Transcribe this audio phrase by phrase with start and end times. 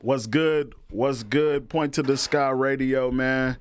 [0.00, 0.74] What's good?
[0.90, 1.70] What's good?
[1.70, 3.56] Point to the sky radio, man.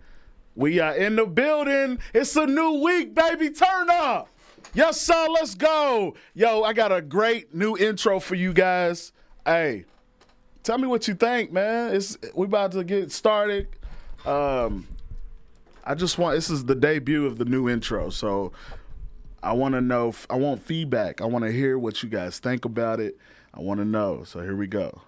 [0.56, 2.00] We are in the building.
[2.14, 3.50] It's a new week, baby.
[3.50, 4.28] Turn up.
[4.74, 5.28] Yes, sir.
[5.30, 6.16] Let's go.
[6.34, 9.14] Yo, I got a great new intro for you guys.
[9.46, 9.86] Hey,
[10.64, 11.96] tell me what you think, man.
[11.96, 13.68] It's we about to get started.
[14.26, 14.88] Um,
[15.86, 18.52] I just want this is the debut of the new intro, so
[19.42, 20.14] I want to know.
[20.30, 21.22] I want feedback.
[21.22, 23.18] I want to hear what you guys think about it.
[23.54, 24.24] I want to know.
[24.26, 25.02] So here we go.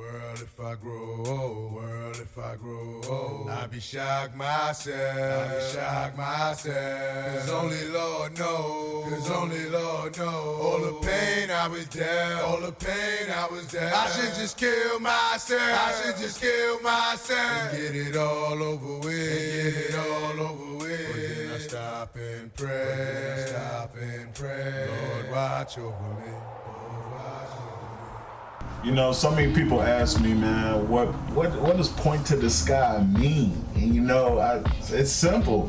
[0.00, 5.54] World, if I grow old, world, if I grow old, I be shocked myself, I
[5.54, 7.38] be shocked myself.
[7.40, 10.60] Cause only Lord knows, cause only Lord knows.
[10.64, 13.92] All the pain I was dealt, all the pain I was dealt.
[13.92, 17.74] I should just kill myself, I should just kill myself.
[17.74, 21.08] And get it all over with, and get it all over with.
[21.12, 24.88] But then I stop and pray, i stop and pray.
[24.88, 26.32] Lord, watch over me.
[26.32, 28.69] Lord, watch over me.
[28.82, 32.48] You know, so many people ask me, man, what what what does point to the
[32.48, 33.62] sky mean?
[33.74, 35.66] And you know, I, it's simple.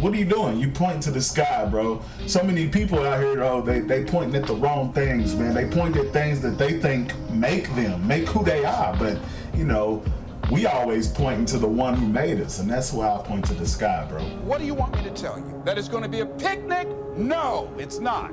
[0.00, 0.58] What are you doing?
[0.58, 2.02] You point to the sky, bro.
[2.26, 5.54] So many people out here, oh, they they pointing at the wrong things, man.
[5.54, 8.96] They point at things that they think make them, make who they are.
[8.96, 9.18] But
[9.54, 10.02] you know,
[10.50, 13.54] we always pointing to the one who made us, and that's why I point to
[13.54, 14.20] the sky, bro.
[14.42, 15.62] What do you want me to tell you?
[15.64, 16.88] That it's going to be a picnic?
[17.16, 18.32] No, it's not.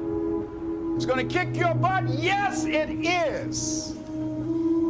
[0.96, 2.10] It's going to kick your butt?
[2.10, 3.96] Yes, it is.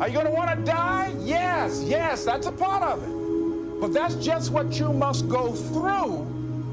[0.02, 1.14] Are you going to want to die?
[1.20, 3.80] Yes, yes, that's a part of it.
[3.80, 6.28] But that's just what you must go through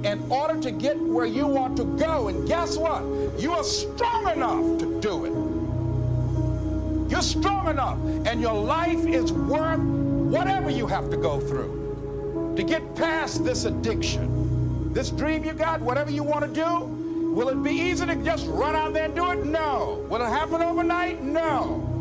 [0.04, 2.28] in order to get where you want to go.
[2.28, 3.02] And guess what?
[3.38, 7.10] You are strong enough to do it.
[7.10, 12.62] You're strong enough, and your life is worth whatever you have to go through to
[12.62, 14.92] get past this addiction.
[14.92, 16.84] This dream you got, whatever you want to do,
[17.34, 19.44] will it be easy to just run out there and do it?
[19.44, 20.04] No.
[20.08, 21.22] Will it happen overnight?
[21.22, 21.91] No.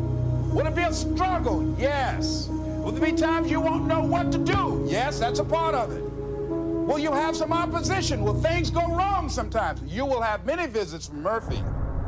[0.52, 1.74] Will it be a struggle?
[1.78, 2.48] Yes.
[2.48, 4.84] Will there be times you won't know what to do?
[4.86, 6.02] Yes, that's a part of it.
[6.02, 8.22] Will you have some opposition?
[8.22, 9.80] Will things go wrong sometimes?
[9.90, 11.56] You will have many visits from Murphy.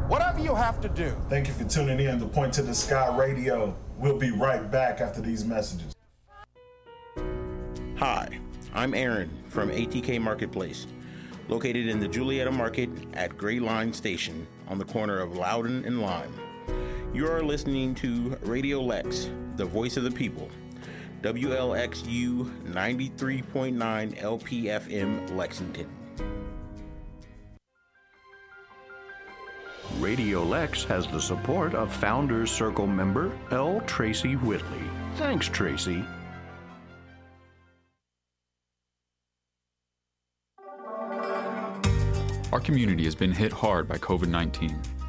[0.09, 1.17] Whatever you have to do.
[1.31, 3.75] Thank you for tuning in to Point to the Sky Radio.
[3.97, 5.95] We'll be right back after these messages.
[7.97, 8.39] Hi,
[8.75, 10.87] I'm Aaron from ATK Marketplace,
[11.49, 16.35] located in the Julietta Market at Greyline Station on the corner of Loudon and Lime.
[17.15, 20.51] You are listening to Radio Lex, the voice of the people.
[21.23, 25.87] WLXU 93.9 LPFM Lexington.
[30.01, 33.81] Radio Lex has the support of Founders Circle member L.
[33.87, 34.91] Tracy Whitley.
[35.15, 36.05] Thanks, Tracy.
[42.51, 45.04] Our community has been hit hard by COVID 19.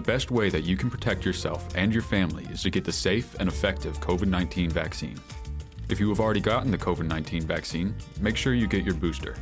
[0.00, 2.92] The best way that you can protect yourself and your family is to get the
[2.92, 5.20] safe and effective COVID 19 vaccine.
[5.90, 9.36] If you have already gotten the COVID 19 vaccine, make sure you get your booster.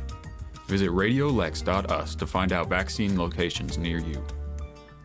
[0.67, 4.21] Visit radiolex.us to find out vaccine locations near you.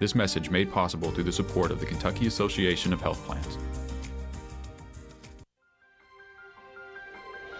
[0.01, 3.57] This message made possible through the support of the Kentucky Association of Health Plans.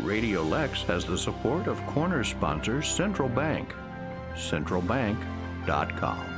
[0.01, 3.73] Radio Lex has the support of corner sponsor Central Bank.
[4.35, 6.34] CentralBank.com.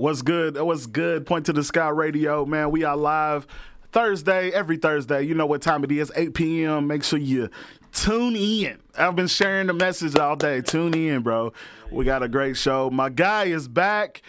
[0.00, 0.56] What's good?
[0.56, 1.26] Uh, what's good?
[1.26, 2.70] Point to the Sky Radio, man.
[2.70, 3.46] We are live
[3.92, 5.24] Thursday, every Thursday.
[5.24, 6.86] You know what time it is, 8 p.m.
[6.86, 7.50] Make sure you
[7.92, 8.80] tune in.
[8.96, 10.62] I've been sharing the message all day.
[10.62, 11.52] Tune in, bro.
[11.90, 12.88] We got a great show.
[12.88, 14.22] My guy is back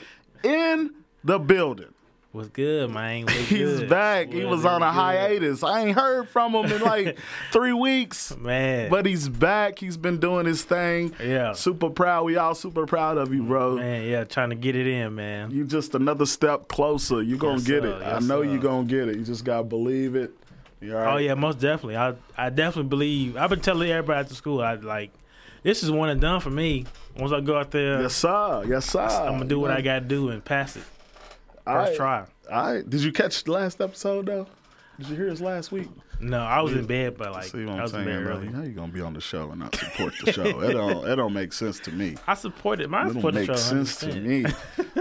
[0.44, 0.94] in
[1.24, 1.94] the building.
[2.32, 3.24] What's good, man?
[3.26, 3.90] What's He's good?
[3.90, 4.32] back.
[4.32, 4.94] He was on a good?
[4.94, 5.64] hiatus.
[5.64, 7.18] I ain't heard from him in like
[7.52, 8.34] three weeks.
[8.38, 8.90] Man.
[8.90, 9.80] But he's back.
[9.80, 11.14] He's been doing his thing.
[11.22, 11.52] Yeah.
[11.52, 12.24] Super proud.
[12.24, 13.76] We all super proud of you, bro.
[13.76, 15.52] Man, yeah, trying to get it in, man.
[15.52, 17.22] You just another step closer.
[17.22, 18.00] You're gonna Yes, get sir.
[18.00, 18.04] it.
[18.04, 18.50] I know sir.
[18.50, 19.18] you gonna get it.
[19.18, 20.32] You just gotta believe it.
[20.80, 21.14] You all oh, right?
[21.14, 21.98] Oh yeah, most definitely.
[21.98, 23.36] I I definitely believe.
[23.36, 24.62] I've been telling everybody after school.
[24.62, 25.12] I like
[25.64, 26.86] this is one and done for me.
[27.18, 28.64] Once I go out there, Yes, sir.
[28.66, 29.02] Yes, sir.
[29.02, 30.84] I'm gonna do what I got to do and pass it.
[31.66, 31.96] First right.
[31.96, 32.26] try.
[32.52, 32.90] All right.
[32.90, 34.48] Did you catch the last episode though?
[35.00, 35.88] Did you hear us last week?
[36.20, 38.48] No, I was in bed, but like See what I I'm was in bed early.
[38.48, 40.62] How you gonna be on the show and not support the show?
[40.62, 41.08] it don't.
[41.08, 42.16] It don't make sense to me.
[42.28, 43.56] I supported my It don't support the make show.
[43.56, 44.46] sense to me.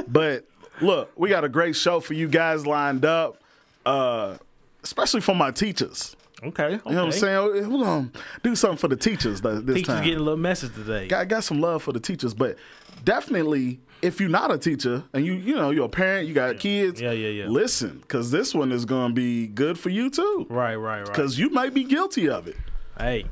[0.08, 0.44] but
[0.81, 3.43] look, we got a great show for you guys lined up,
[3.84, 4.38] uh,
[4.82, 6.17] especially for my teachers.
[6.42, 6.72] Okay, okay.
[6.87, 7.70] You know what I'm saying?
[7.70, 8.10] We're gonna
[8.42, 10.04] do something for the teachers th- this Teachers time.
[10.04, 11.06] getting a little message today.
[11.08, 12.56] got got some love for the teachers, but
[13.04, 16.58] definitely if you're not a teacher and you you know you're a parent, you got
[16.58, 17.00] kids.
[17.00, 17.46] Yeah, yeah, yeah.
[17.48, 20.46] Listen, because this one is gonna be good for you too.
[20.48, 21.06] right, right, right.
[21.06, 22.56] Because you might be guilty of it.
[22.98, 23.25] hey,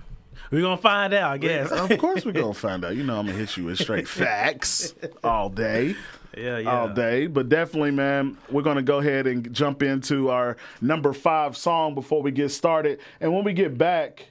[0.50, 1.32] we're gonna find out.
[1.32, 1.70] I guess.
[1.70, 2.96] of course, we're gonna find out.
[2.96, 4.94] You know, I'm gonna hit you with straight facts
[5.25, 5.96] all day.
[6.36, 6.70] Yeah, yeah.
[6.70, 7.26] all day.
[7.26, 12.22] But definitely, man, we're gonna go ahead and jump into our number five song before
[12.22, 13.00] we get started.
[13.20, 14.26] And when we get back,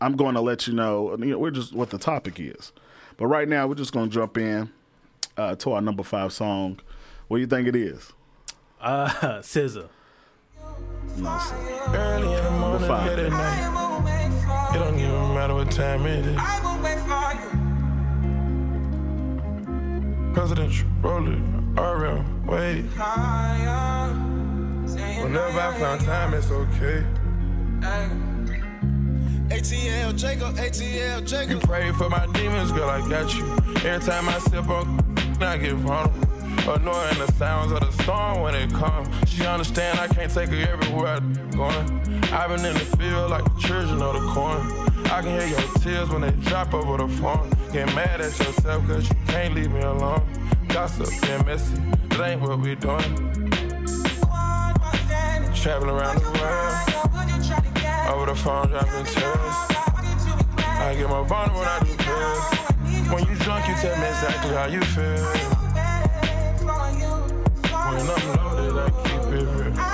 [0.00, 1.16] I'm going to let you know.
[1.18, 2.72] You know, we're just what the topic is.
[3.16, 4.70] But right now, we're just gonna jump in
[5.36, 6.80] uh, to our number five song.
[7.28, 8.12] What do you think it is?
[8.80, 9.88] Uh, Scissor.
[11.16, 11.56] No, sir.
[11.94, 13.06] Early in the morning, five.
[13.06, 14.74] late at night.
[14.74, 17.63] It don't even matter what time it is.
[20.34, 21.38] Presidential, roller,
[21.76, 22.82] RM, wait.
[25.22, 27.04] Whenever I find time, it's okay.
[29.48, 31.50] ATL Jacob, ATL Jacob.
[31.50, 33.44] You pray for my demons, girl, I got you.
[33.88, 35.00] Every time I sip on,
[35.40, 36.28] I get vulnerable.
[36.68, 39.08] Annoying the sounds of the storm when it comes.
[39.28, 42.24] She understand I can't take her everywhere I'm going.
[42.32, 44.93] I've been in the field like the children of the corn.
[45.06, 47.50] I can hear your tears when they drop over the phone.
[47.72, 50.22] Get mad at yourself cause you can't leave me alone.
[50.68, 51.74] Gossip and messy,
[52.10, 53.00] that ain't what we doing.
[55.54, 56.74] Traveling around the world,
[58.12, 59.74] over the phone dropping tears.
[60.58, 62.64] I get more vulnerable when I do pills.
[63.12, 65.24] When you drunk, you tell me exactly how you feel.
[67.86, 69.93] When I'm loaded, I keep it real.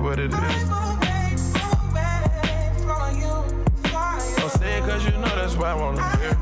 [0.00, 0.68] what it is.
[4.36, 6.34] Don't say it cause you know that's why I wanna hear.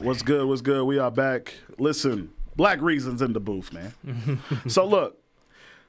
[0.00, 0.46] What's good?
[0.46, 0.84] What's good?
[0.84, 1.54] We are back.
[1.78, 3.92] Listen, Black Reasons in the booth, man.
[4.66, 5.18] so look,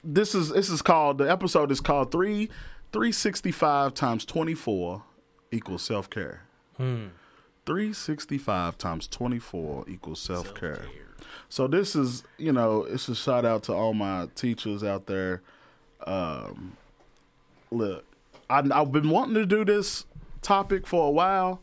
[0.04, 2.50] this is this is called the episode is called three
[2.92, 5.04] three sixty five times twenty four
[5.52, 6.42] equals self care.
[6.76, 7.08] Hmm.
[7.70, 10.86] 365 times 24 equals self care.
[11.50, 15.44] So this is, you know, it's a shout out to all my teachers out there.
[16.08, 16.76] Um,
[17.70, 18.06] look,
[18.50, 20.06] I, I've been wanting to do this
[20.42, 21.62] topic for a while,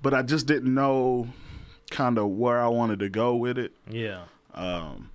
[0.00, 1.28] but I just didn't know
[1.90, 3.72] kind of where I wanted to go with it.
[3.90, 4.22] Yeah.
[4.54, 5.10] Um,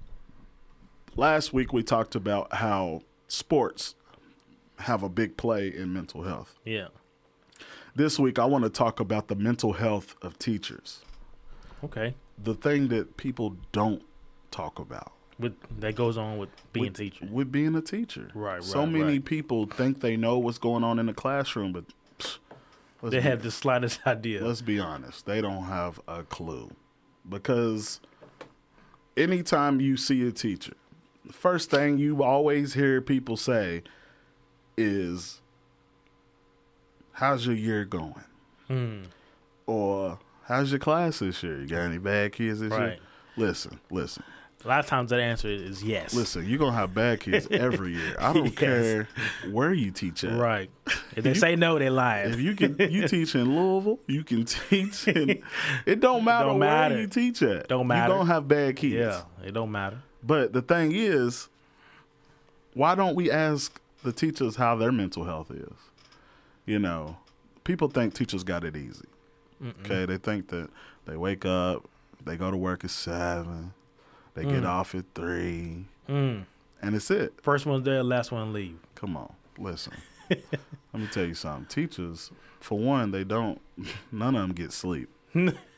[1.15, 3.95] last week we talked about how sports
[4.77, 6.53] have a big play in mental health.
[6.63, 6.89] Yeah.
[8.00, 11.01] This week I want to talk about the mental health of teachers.
[11.84, 12.15] Okay.
[12.41, 14.01] The thing that people don't
[14.51, 15.12] talk about.
[15.38, 17.27] With that goes on with being with, a teacher.
[17.29, 18.32] With being a teacher.
[18.34, 19.25] Right, So many right.
[19.25, 21.84] people think they know what's going on in the classroom, but
[22.20, 22.38] psh,
[23.03, 24.48] They have the slightest idea.
[24.48, 25.25] Let's be honest.
[25.25, 26.72] They don't have a clue.
[27.27, 28.00] Because
[29.18, 30.75] anytime you see a teacher,
[31.25, 33.84] the first thing you always hear people say
[34.77, 35.38] is,
[37.19, 38.23] How's your year going?
[38.67, 39.01] Hmm.
[39.65, 41.59] Or how's your class this year?
[41.59, 42.97] You got any bad kids this year?
[43.35, 44.23] Listen, listen,
[44.63, 46.13] A lot of times that answer is yes.
[46.13, 46.47] listen.
[46.47, 48.15] You're gonna have bad kids every year.
[48.19, 48.55] I don't Yes.
[48.55, 49.07] care
[49.51, 50.38] where you teach at.
[50.39, 50.69] Right.
[51.15, 52.33] If they say no, they lying.
[52.33, 53.99] If you can, you teach in Louisville.
[54.07, 55.41] You can teach in.
[55.85, 57.67] It don't matter Don't where you teach at.
[57.67, 58.13] Don't matter.
[58.13, 58.93] You gonna have bad kids.
[58.95, 59.99] yeah, it don't matter.
[60.23, 61.47] But the thing is,
[62.73, 65.71] why don't we ask the teachers how their mental health is?
[66.69, 67.17] You know,
[67.63, 69.07] people think teachers got it easy.
[69.79, 70.69] Okay, they think that
[71.05, 71.89] they wake up,
[72.23, 73.73] they go to work at seven,
[74.35, 74.67] They get mm.
[74.67, 76.45] off at three, mm.
[76.79, 77.33] and it's it.
[77.41, 78.77] First one's there, last one leave.
[78.93, 79.93] Come on, listen.
[80.29, 81.65] Let me tell you something.
[81.65, 83.59] Teachers, for one, they don't.
[84.11, 85.09] None of them get sleep.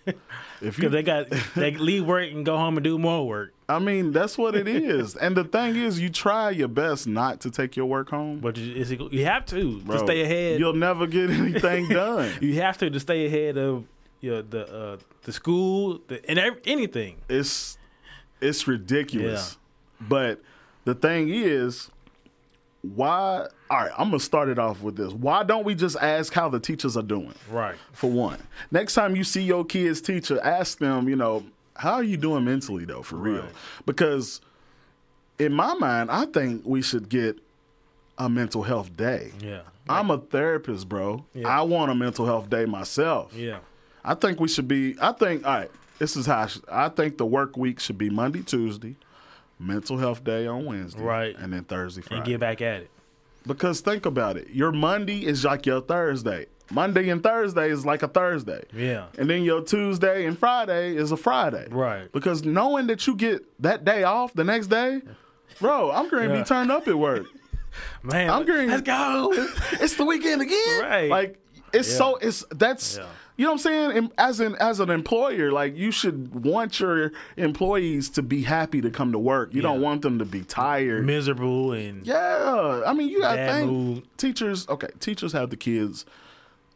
[0.61, 3.53] if you, they got they leave work and go home and do more work.
[3.69, 5.15] I mean, that's what it is.
[5.15, 8.39] and the thing is, you try your best not to take your work home.
[8.39, 10.59] But you, you have to Bro, to stay ahead.
[10.59, 12.31] You'll never get anything done.
[12.41, 13.85] You have to to stay ahead of
[14.19, 17.17] you know, the uh, the school the, and ev- anything.
[17.29, 17.77] it's
[18.39, 19.57] it's ridiculous.
[19.99, 20.41] But
[20.85, 21.89] the thing is,
[22.81, 23.47] why?
[23.69, 25.13] All right, I'm gonna start it off with this.
[25.13, 27.33] Why don't we just ask how the teachers are doing?
[27.49, 27.75] Right.
[27.93, 28.39] For one,
[28.71, 31.07] next time you see your kid's teacher, ask them.
[31.07, 31.43] You know,
[31.75, 33.03] how are you doing mentally though?
[33.03, 33.51] For real, Right.
[33.85, 34.41] because
[35.39, 37.37] in my mind, I think we should get
[38.17, 39.31] a mental health day.
[39.41, 39.61] Yeah.
[39.89, 41.25] I'm a therapist, bro.
[41.33, 41.47] Yeah.
[41.47, 43.33] I want a mental health day myself.
[43.35, 43.59] Yeah.
[44.03, 44.95] I think we should be.
[45.01, 45.45] I think.
[45.45, 45.71] All right.
[45.99, 48.95] This is how I, should, I think the work week should be Monday, Tuesday,
[49.61, 51.35] mental health day on Wednesday, Right.
[51.37, 52.17] and then Thursday, Friday.
[52.17, 52.89] And get back at it.
[53.47, 54.49] Because think about it.
[54.51, 56.45] Your Monday is like your Thursday.
[56.71, 58.63] Monday and Thursday is like a Thursday.
[58.73, 59.07] Yeah.
[59.17, 61.67] And then your Tuesday and Friday is a Friday.
[61.69, 62.09] Right.
[62.11, 65.01] Because knowing that you get that day off the next day,
[65.59, 66.41] bro, I'm going to Yeah.
[66.41, 67.25] be turned up at work.
[68.03, 68.69] Man, I'm going.
[68.69, 69.33] let's go.
[69.81, 70.81] It's the weekend again.
[70.81, 71.09] Right.
[71.09, 71.39] Like
[71.73, 71.97] it's Yeah.
[71.97, 73.05] so it's that's Yeah.
[73.37, 73.97] you know what I'm saying.
[73.97, 78.81] And As an as an employer, like you should want your employees to be happy
[78.81, 79.53] to come to work.
[79.53, 81.05] You don't want them to be tired.
[81.05, 84.03] Miserable and Yeah, I mean you got to think mood.
[84.17, 84.67] teachers.
[84.69, 86.05] Okay, teachers have the kids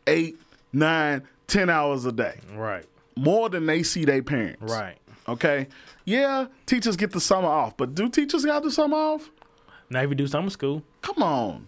[0.07, 0.39] eight,
[0.73, 2.85] nine, ten hours a day, right.
[3.15, 4.61] more than they see their parents.
[4.61, 4.97] Right.
[5.27, 5.67] Okay.
[6.05, 9.31] Yeah, teachers get the summer off, but do teachers have the summer off?
[9.89, 11.67] Now if you do summer school, Come on.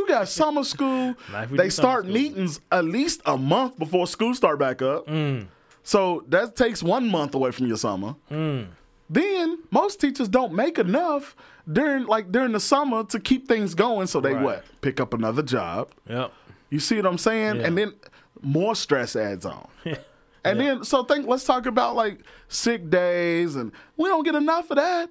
[0.00, 1.14] You got summer school.
[1.32, 2.14] Now, if we they start school.
[2.14, 5.06] meetings at least a month before school start back up.
[5.06, 5.46] Mm.
[5.82, 8.14] So that takes one month away from your summer.
[8.30, 8.68] Mm.
[9.08, 11.34] Then most teachers don't make enough
[11.70, 14.06] during like during the summer to keep things going.
[14.06, 14.42] So they Right.
[14.44, 14.64] what?
[14.80, 15.90] Pick up another job.
[16.08, 16.32] yep.
[16.70, 17.56] You see what I'm saying?
[17.56, 17.66] Yeah.
[17.66, 17.94] And then
[18.42, 19.68] more stress adds on.
[20.42, 24.70] And then so think let's talk about like sick days and we don't get enough
[24.70, 25.10] of that.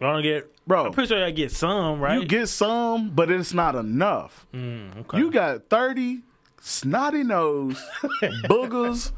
[0.00, 0.86] I don't get Bro.
[0.86, 2.20] I'm pretty sure I get some, right?
[2.20, 4.46] You get some, but it's not enough.
[4.52, 5.18] Mm, okay.
[5.18, 6.20] You got 30
[6.60, 7.82] snotty nose
[8.44, 9.12] boogers,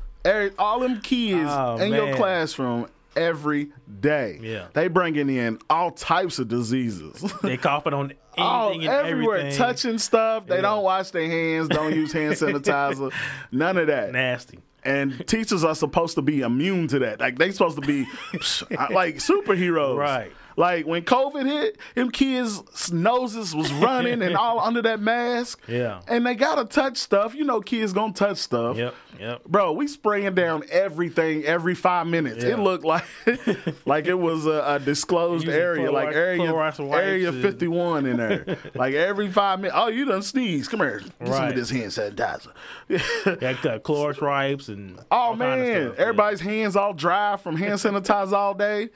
[0.59, 4.39] all them kids Oh, in your classroom every day.
[4.41, 4.67] Yeah.
[4.73, 7.21] They bringing in all types of diseases.
[7.43, 9.59] they coughing on anything and everywhere, everything.
[9.59, 10.47] touching stuff.
[10.47, 10.61] They Yeah.
[10.63, 13.13] don't wash their hands, don't use hand sanitizer,
[13.51, 14.13] none of that.
[14.13, 14.61] nasty.
[14.83, 17.21] And teachers are supposed to be immune to that.
[17.21, 18.07] Like they supposed to be
[18.91, 19.97] like superheroes.
[19.99, 20.33] Right.
[20.57, 25.61] Like when COVID hit, them kids' noses was running and all under that mask.
[25.69, 26.01] Yeah.
[26.09, 27.35] And they gotta touch stuff.
[27.35, 28.77] You know, kids gonna touch stuff.
[28.77, 28.95] Yep.
[29.19, 29.45] Yep.
[29.45, 32.43] Bro, we spraying down everything every five minutes.
[32.43, 33.05] It looked like
[33.87, 36.51] like it was a, a disclosed Using area, like area
[36.93, 38.57] area fifty one in there.
[38.75, 39.77] like every five minutes.
[39.79, 40.69] Oh, you done sneeze.
[40.69, 42.53] Come here, get some of this hand sanitizer.
[43.25, 46.03] Got uh, Clorox wipes and Oh all kind of man, stuff, yeah.
[46.03, 48.91] everybody's hands all dry from hand sanitizer all day,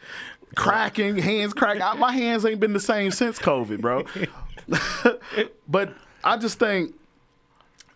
[0.54, 1.82] cracking, hands cracking.
[1.82, 4.04] I- My hands ain't been the same since COVID, bro.
[5.68, 6.94] but I just think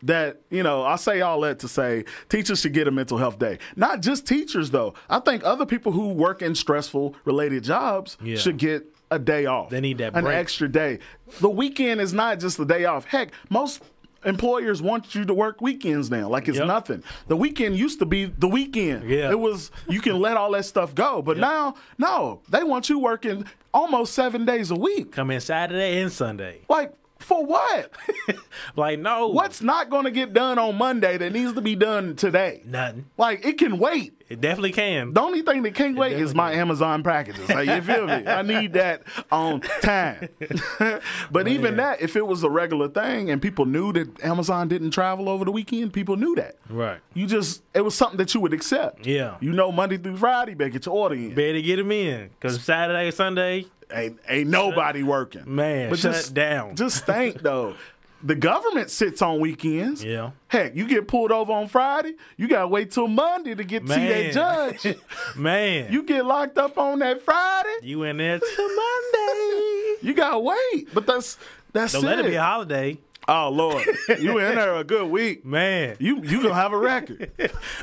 [0.02, 3.38] that you know I say all that to say teachers should get a mental health
[3.38, 3.58] day.
[3.76, 4.94] Not just teachers though.
[5.10, 8.36] I think other people who work in stressful related jobs Yeah.
[8.36, 9.70] should get a day off.
[9.70, 10.98] They need that an extra day.
[11.40, 13.06] The weekend is not just the day off.
[13.06, 13.82] Heck, most
[14.24, 16.66] employers want you to work weekends now like it's Yep.
[16.66, 17.02] nothing.
[17.28, 19.08] The weekend used to be the weekend.
[19.08, 19.30] Yeah.
[19.30, 21.22] It was you can let all that stuff go.
[21.22, 25.12] But now, no, they want you working almost seven days a week.
[25.12, 26.60] Come in Saturday and Sunday.
[26.68, 26.92] Like
[27.28, 27.92] for what?
[28.76, 32.16] Like no, What's not going to get done on Monday that needs to be done
[32.16, 32.62] today?
[32.64, 33.06] nothing.
[33.16, 34.18] Like it can wait.
[34.28, 35.14] It definitely can.
[35.14, 37.48] The only thing that can't wait is my Amazon packages.
[37.48, 38.26] Like, you feel me?
[38.26, 40.28] I need that on time.
[40.78, 41.02] but
[41.34, 44.90] oh, even that, if it was a regular thing and people knew that Amazon didn't
[44.90, 46.56] travel over the weekend, people knew that.
[46.68, 47.00] Right.
[47.14, 49.06] You just, it was something that you would accept.
[49.06, 49.38] Yeah.
[49.40, 51.34] You know, Monday through Friday, better get your order in.
[51.34, 55.42] Better get them in because Saturday, Sunday, Ain't, ain't nobody working.
[55.46, 56.76] Man, but shut down.
[56.76, 57.74] Just think, though.
[58.20, 60.02] The government sits on weekends.
[60.02, 60.32] Yeah.
[60.48, 63.96] Heck, you get pulled over on Friday, you gotta wait till Monday to get to
[63.96, 64.34] Man.
[64.34, 64.96] that judge.
[65.36, 69.94] man, you get locked up on that Friday, you in there till Monday.
[70.02, 70.92] you gotta wait.
[70.92, 71.38] But that's
[71.72, 72.06] that's Don't it.
[72.06, 73.84] let it be a holiday, oh Lord,
[74.18, 75.44] you in there a good week.
[75.44, 75.94] man.
[76.00, 77.30] You you gonna have a record,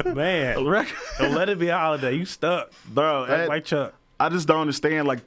[0.06, 2.14] man, a record, don't let it be a holiday.
[2.14, 3.26] You stuck, bro.
[3.26, 3.94] that- like Chuck.
[4.20, 5.08] I just don't understand.
[5.08, 5.20] Like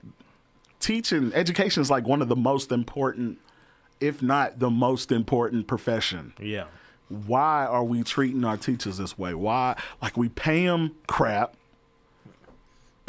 [0.80, 3.38] teaching, education is like one of the most important,
[4.00, 6.32] if not the most important profession.
[6.40, 6.64] Yeah,
[7.08, 9.34] Why are we treating our teachers this way?
[9.34, 11.54] Why, like, we pay them crap,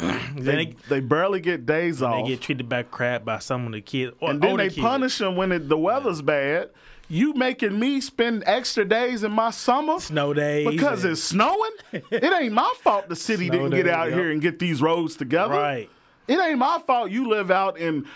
[0.00, 2.24] They, they, they barely get days off.
[2.24, 4.16] they get treated back crap by some of the kids.
[4.20, 4.80] Or and then they kids.
[4.80, 6.70] punish them when it, the weather's bad.
[7.08, 11.72] You making me spend extra days in my summer snow days because and- it's snowing?
[11.92, 14.18] it ain't my fault the city Snow didn't get out yep.
[14.18, 15.54] here and get these roads together.
[15.54, 15.90] right.
[16.30, 18.06] It ain't my fault you live out in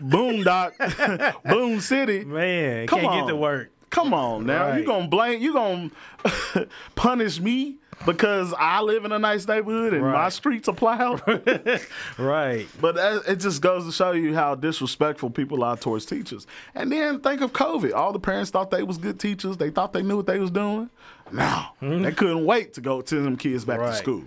[0.00, 2.24] Boondock, Boone City.
[2.24, 3.20] Man, Come can't on.
[3.26, 3.70] get to work.
[3.90, 4.68] Come on now.
[4.68, 4.86] You Right.
[4.86, 5.90] gonna blame you gonna
[6.94, 11.22] punish me because I live in a nice neighborhood and my streets are plowed?
[12.18, 12.68] Right.
[12.80, 16.46] But that, it just goes to show you how disrespectful people are towards teachers.
[16.74, 17.92] And then think of COVID.
[17.92, 19.56] All the parents thought they was good teachers.
[19.56, 20.88] They thought they knew what they was doing.
[21.32, 22.02] No, mm-hmm.
[22.02, 24.22] they couldn't wait to go send them kids back to school.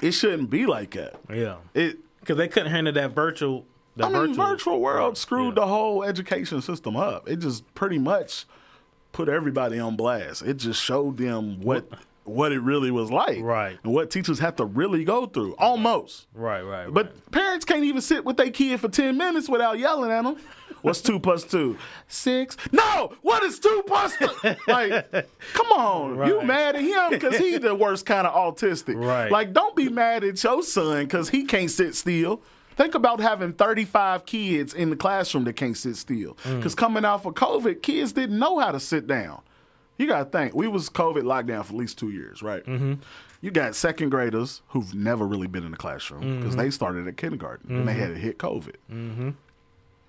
[0.00, 1.16] It shouldn't be like that.
[1.28, 1.56] Yeah.
[1.74, 1.98] It.
[2.28, 3.64] Because they couldn't handle that virtual.
[3.96, 4.46] The I mean, virtual.
[4.46, 5.62] virtual world screwed Yeah.
[5.62, 7.26] the whole education system up.
[7.26, 8.44] It just pretty much
[9.12, 10.42] put everybody on blast.
[10.42, 11.88] It just showed them what
[12.24, 13.78] what it really was like, Right.
[13.82, 16.26] And what teachers have to really go through, almost.
[16.34, 16.92] Right, right, right.
[16.92, 20.36] But parents can't even sit with their kid for 10 minutes without yelling at them.
[20.82, 21.76] What's two plus two?
[22.06, 22.56] Six.
[22.72, 23.12] No!
[23.22, 24.28] What is two plus two?
[24.66, 25.10] Like,
[25.54, 26.26] come on.
[26.26, 28.96] You mad at him because he the worst kind of autistic.
[29.02, 29.30] Right.
[29.30, 32.42] Like, don't be mad at your son because he can't sit still.
[32.76, 36.34] Think about having 35 kids in the classroom that can't sit still.
[36.44, 36.58] Mm.
[36.58, 39.40] Because coming out for COVID, kids didn't know how to sit down.
[39.96, 42.64] You got to think, we was COVID lockdown for at least two years, right?
[42.64, 42.94] Mm-hmm.
[43.40, 46.60] You got second graders who've never really been in the classroom because Mm-hmm.
[46.62, 48.76] they started at kindergarten and they had to hit COVID.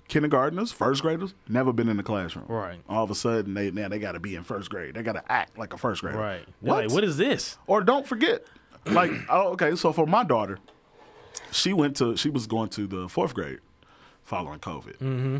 [0.09, 2.45] Kindergartners, first graders, never been in the classroom.
[2.47, 2.79] Right.
[2.89, 4.95] All of a sudden, they now they got to be in first grade.
[4.95, 6.17] They got to act like a first grader.
[6.17, 6.45] right.
[6.59, 6.85] What?
[6.85, 7.57] Like, what is this?
[7.67, 8.43] Or don't forget,
[8.85, 10.57] like, oh, okay, so for my daughter,
[11.51, 13.59] she went to, she was going to the fourth grade
[14.23, 14.97] following COVID.
[14.97, 15.37] Mm-hmm.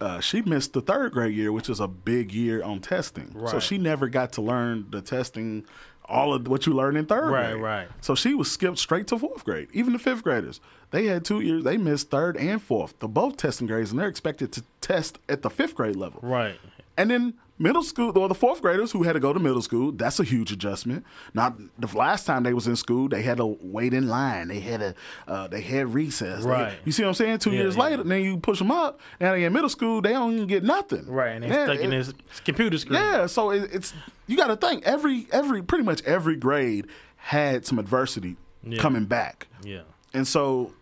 [0.00, 3.36] Uh, she missed the third grade year, which is a big year on testing.
[3.46, 5.64] So she never got to learn the testing,
[6.12, 7.62] all of what you learn in third Right, grade.
[7.62, 7.88] Right, right.
[8.00, 9.68] So she was skipped straight to fourth grade.
[9.72, 11.64] Even the fifth graders, they had two years.
[11.64, 15.42] They missed third and fourth, the both testing grades, and they're expected to test at
[15.42, 16.20] the fifth grade level.
[16.22, 16.58] Right.
[16.96, 19.92] And then middle school, or the fourth graders who had to go to middle school,
[19.92, 21.04] that's a huge adjustment.
[21.32, 24.48] Not the last time they was in school, they had to wait in line.
[24.48, 24.94] They had a,
[25.26, 26.44] uh, they had recess.
[26.44, 26.78] They- Right.
[26.84, 27.38] you see what I'm saying?
[27.38, 27.82] Two Yeah, years yeah.
[27.82, 29.00] later, then you push them up.
[29.20, 31.06] and they in middle school, they don't even get nothing.
[31.06, 31.30] Right.
[31.30, 32.12] And they Yeah, stuck in this
[32.44, 33.00] computer screen.
[33.00, 33.94] Yeah, so it, it's
[34.26, 38.36] you got to think every every pretty much every grade had some adversity
[38.78, 39.82] coming back, Yeah.
[40.12, 40.72] and so,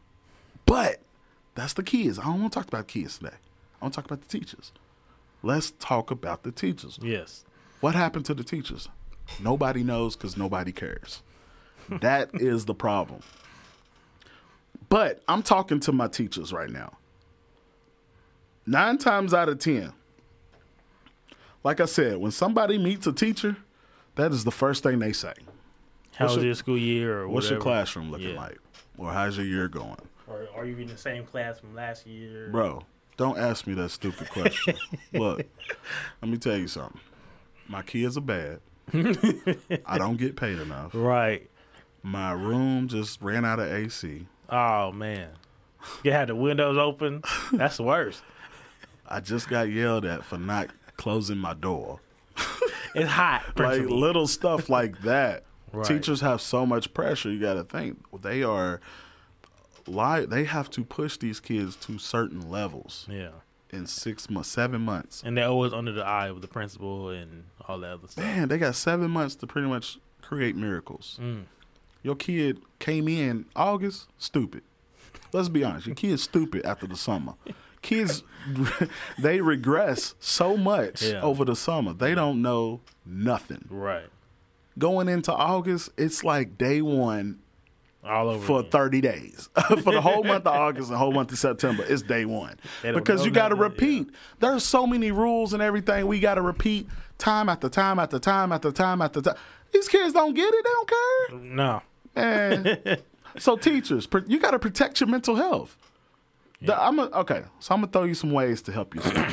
[0.66, 1.01] but
[1.55, 2.18] that's the kids.
[2.18, 3.35] I don't want to talk about kids today.
[3.81, 4.73] I want to talk about the teachers.
[5.42, 6.98] Let's talk about the teachers.
[7.03, 7.44] Yes.
[7.81, 8.88] What happened to the teachers?
[9.40, 11.22] Nobody knows because nobody cares.
[11.88, 13.20] that is the problem.
[14.88, 16.94] But I'm talking to my teachers right now.
[18.66, 19.92] Nine times out of 10,
[21.64, 23.57] like I said, when somebody meets a teacher,
[24.16, 25.33] that is the first thing they say.
[26.16, 28.40] How's your- your school year or What's your classroom looking Yeah.
[28.40, 28.59] like?
[28.98, 29.96] Or how's your year going?
[30.26, 32.48] Or are you in the same class from last year?
[32.50, 32.83] Bro,
[33.21, 34.75] don't ask me that stupid question.
[35.13, 35.45] Look,
[36.23, 36.99] let me tell you something.
[37.69, 38.61] My kids are bad.
[39.85, 40.93] I don't get paid enough.
[40.95, 41.49] Right.
[42.03, 44.27] My room just ran out of AC.
[44.49, 45.29] Oh man.
[46.03, 47.23] You had the windows open.
[47.53, 48.23] That's the worst.
[49.07, 52.01] I just got yelled at for not closing my door.
[52.95, 53.43] It's hot.
[53.59, 55.45] Like little stuff like that.
[55.73, 55.87] Right.
[55.87, 57.31] Teachers have so much pressure.
[57.31, 58.81] You got to think they are
[59.90, 60.24] lie.
[60.26, 63.31] They have to push these kids to certain levels Yeah.
[63.70, 65.22] in six months, seven months.
[65.24, 68.24] And they're always under the eye of the principal and all that other stuff.
[68.24, 71.18] Man, they got seven months to pretty much create miracles.
[71.20, 71.44] Mm.
[72.03, 74.62] Your kid came in August, stupid.
[75.33, 75.87] Let's be honest.
[75.87, 77.35] Your kid's stupid after the summer.
[77.83, 78.22] Kids,
[79.18, 81.22] they regress so much Yeah.
[81.22, 81.94] over the summer.
[81.94, 83.64] They don't know nothing.
[83.70, 84.05] Right.
[84.79, 87.38] Going into August, it's like day one
[88.03, 88.45] All over.
[88.47, 88.71] for again.
[88.71, 89.49] 30 days.
[89.69, 92.57] for the whole month of August and whole month of September, it's day one.
[92.83, 94.09] Because you got to repeat.
[94.39, 98.53] There's so many rules and everything we got to repeat time after time after time
[98.53, 99.37] after time after time.
[99.73, 100.65] These kids don't get it.
[100.65, 101.39] They don't care.
[101.39, 101.83] No.
[102.17, 102.99] Man.
[103.39, 105.77] so teachers, you got to protect your mental health.
[106.63, 109.03] The- I'm a, okay, so I'm gonna throw you some ways to help you.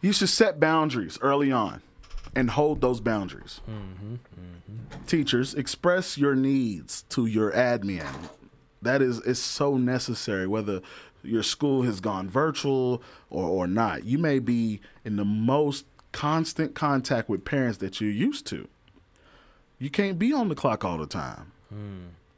[0.00, 1.82] you should set boundaries early on,
[2.38, 3.60] and hold those boundaries.
[5.06, 8.06] Teachers, express your needs to your admin.
[8.82, 10.46] That is is so necessary.
[10.46, 10.80] Whether
[11.22, 16.74] your school has gone virtual or, or not, you may be in the most constant
[16.74, 18.68] contact with parents that you're used to
[19.78, 21.52] you can't be on the clock all the time.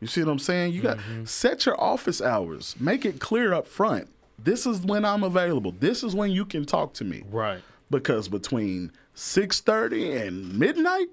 [0.00, 0.72] You see what I'm saying?
[0.72, 1.24] You got mm-hmm.
[1.24, 2.74] set your office hours.
[2.78, 4.08] Make it clear up front.
[4.38, 5.72] This is when I'm available.
[5.72, 7.22] This is when you can talk to me.
[7.30, 7.60] Right.
[7.90, 11.08] Because between 6:30 and midnight,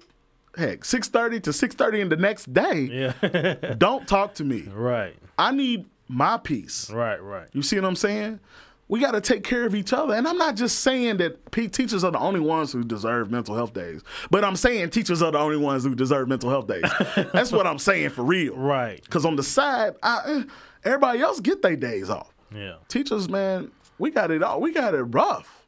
[0.56, 3.12] heck, six thirty to six thirty in the next day.
[3.20, 3.74] Yeah.
[3.78, 4.62] Don't talk to me.
[4.72, 5.14] right.
[5.38, 6.90] I need my peace.
[6.90, 7.22] Right.
[7.22, 7.48] Right.
[7.52, 8.40] You see what I'm saying?
[8.88, 10.14] We got to take care of each other.
[10.14, 13.54] And I'm not just saying that P- teachers are the only ones who deserve mental
[13.54, 16.90] health days, but I'm saying teachers are the only ones who deserve mental health days.
[17.34, 18.56] That's what I'm saying for real.
[18.56, 19.02] Right.
[19.04, 20.42] Because on the side, I, eh,
[20.84, 22.32] everybody else get their days off.
[22.52, 22.76] Yeah.
[22.88, 24.58] Teachers, man, we got it all.
[24.62, 25.66] We got it rough.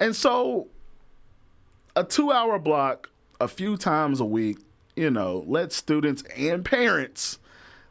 [0.00, 0.68] And so,
[1.98, 4.58] a two hour block, a few times a week,
[4.94, 7.38] you know, let students and parents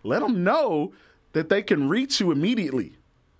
[0.03, 0.93] let them know
[1.33, 2.93] that they can reach you immediately.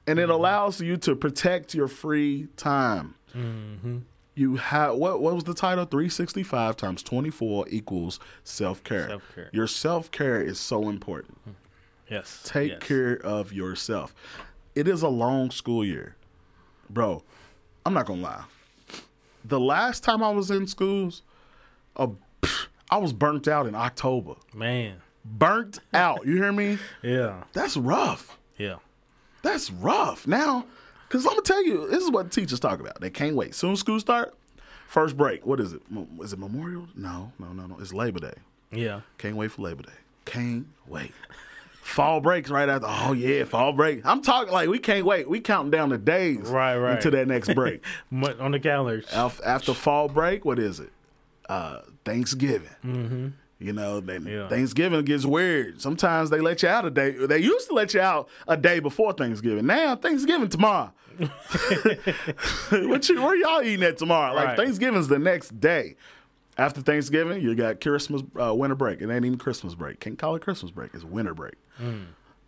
[0.05, 0.31] And it mm-hmm.
[0.31, 3.15] allows you to protect your free time.
[3.35, 3.99] Mm-hmm.
[4.35, 5.21] You have what?
[5.21, 5.85] What was the title?
[5.85, 9.07] Three sixty five times twenty four equals self care.
[9.07, 9.49] Self-care.
[9.51, 11.39] Your self care is so important.
[11.41, 11.51] Mm-hmm.
[12.09, 12.41] Yes.
[12.45, 12.83] Take yes.
[12.83, 14.13] care of yourself.
[14.75, 16.15] It is a long school year.
[16.89, 17.23] Bro,
[17.85, 18.43] I'm not going to lie.
[19.47, 21.21] The last time I was in schools,
[21.95, 22.07] uh,
[22.41, 24.33] pff, I was burnt out in October.
[24.53, 24.97] Man.
[25.23, 26.25] Burnt out.
[26.25, 26.77] You hear me?
[27.01, 27.43] Yeah.
[27.53, 28.37] That's rough.
[28.57, 28.75] Yeah.
[29.43, 30.25] That's rough.
[30.27, 30.65] Now,
[31.07, 32.99] because I'm to tell you, this is what teachers talk about.
[32.99, 33.55] They can't wait.
[33.55, 34.33] Soon school start,
[34.87, 35.45] first break.
[35.45, 35.81] What is it?
[36.21, 36.87] Is it Memorial?
[36.95, 37.77] No, no, no, no.
[37.79, 38.33] It's Labor Day.
[38.71, 39.01] Yeah.
[39.17, 39.93] Can't wait for Labor Day.
[40.25, 41.13] Can't wait.
[41.87, 42.87] Fall breaks right after.
[42.89, 44.05] Oh yeah, fall break.
[44.05, 45.29] I'm talking like we can't wait.
[45.29, 46.95] We counting down the days Right, right.
[46.95, 47.83] into that next break.
[48.39, 49.03] On the calendar.
[49.13, 50.91] After fall break, what is it?
[51.49, 52.69] Uh, Thanksgiving.
[52.85, 53.27] Mm-hmm.
[53.59, 54.49] You know, then Yeah.
[54.49, 55.81] Thanksgiving gets weird.
[55.81, 57.11] Sometimes they let you out a day.
[57.11, 59.65] They used to let you out a day before Thanksgiving.
[59.65, 60.91] Now Thanksgiving tomorrow.
[62.69, 64.33] what you, where y'all eating at tomorrow?
[64.35, 64.57] Like Right.
[64.57, 65.95] Thanksgiving's the next day.
[66.57, 69.01] After Thanksgiving, you got Christmas, uh, winter break.
[69.01, 69.99] It ain't even Christmas break.
[69.99, 70.91] Can't call it Christmas break.
[70.93, 71.55] It's winter break.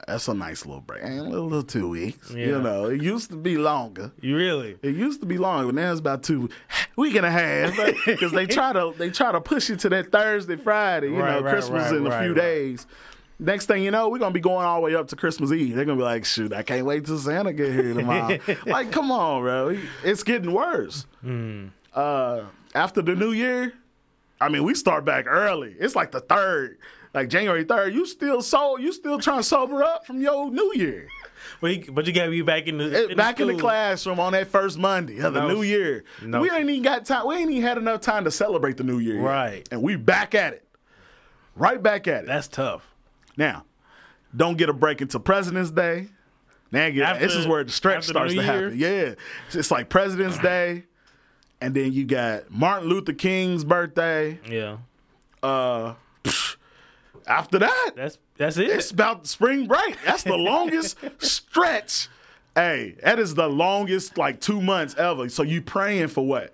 [0.07, 1.03] That's a nice little break.
[1.03, 2.31] A little, little two weeks.
[2.31, 4.11] You know, it used to be longer.
[4.21, 4.77] You really?
[4.81, 6.49] It used to be longer, but now it's about two
[6.95, 10.11] week and a half because they try to they try to push it to that
[10.11, 11.09] Thursday, Friday.
[11.09, 12.87] You Right, know, right, Christmas right, in a few days.
[13.41, 15.75] Next thing you know, we're gonna be going all the way up to Christmas Eve.
[15.75, 19.11] They're gonna be like, "Shoot, I can't wait till Santa get here tomorrow." like, come
[19.11, 21.05] on, bro, it's getting worse.
[21.21, 21.67] Hmm.
[21.93, 22.43] Uh,
[22.73, 23.73] after the New Year,
[24.41, 25.75] I mean, we start back early.
[25.79, 26.77] It's like the third,
[27.13, 27.93] like January third.
[27.93, 31.07] You still so you still trying to sober up from your New Year.
[31.61, 33.55] But you, but you got to be back in the eh, in back in the
[33.57, 35.47] classroom on that first Monday of the No.
[35.47, 36.03] new year.
[36.21, 36.41] No.
[36.41, 37.27] We ain't even got time.
[37.27, 39.15] We ain't even had enough time to celebrate the new year.
[39.15, 39.21] yet.
[39.23, 39.67] Right.
[39.71, 40.65] And we back at it.
[41.55, 42.27] Right back at it.
[42.27, 42.85] That's tough.
[43.35, 43.65] now,
[44.35, 46.07] don't get a break until President's Day.
[46.71, 48.77] Now After- this is where the stretch starts to happen.
[48.77, 49.15] Yeah.
[49.51, 50.83] It's like President's Day.
[51.61, 54.39] And then you got Martin Luther King's birthday.
[54.49, 54.77] Yeah.
[55.43, 56.55] Uh, psh,
[57.27, 58.69] after that, That's that's it.
[58.69, 59.97] it's about spring break.
[60.05, 62.07] That's the longest stretch.
[62.55, 65.29] Hey, that is the longest like two months ever.
[65.29, 66.53] So you praying for what?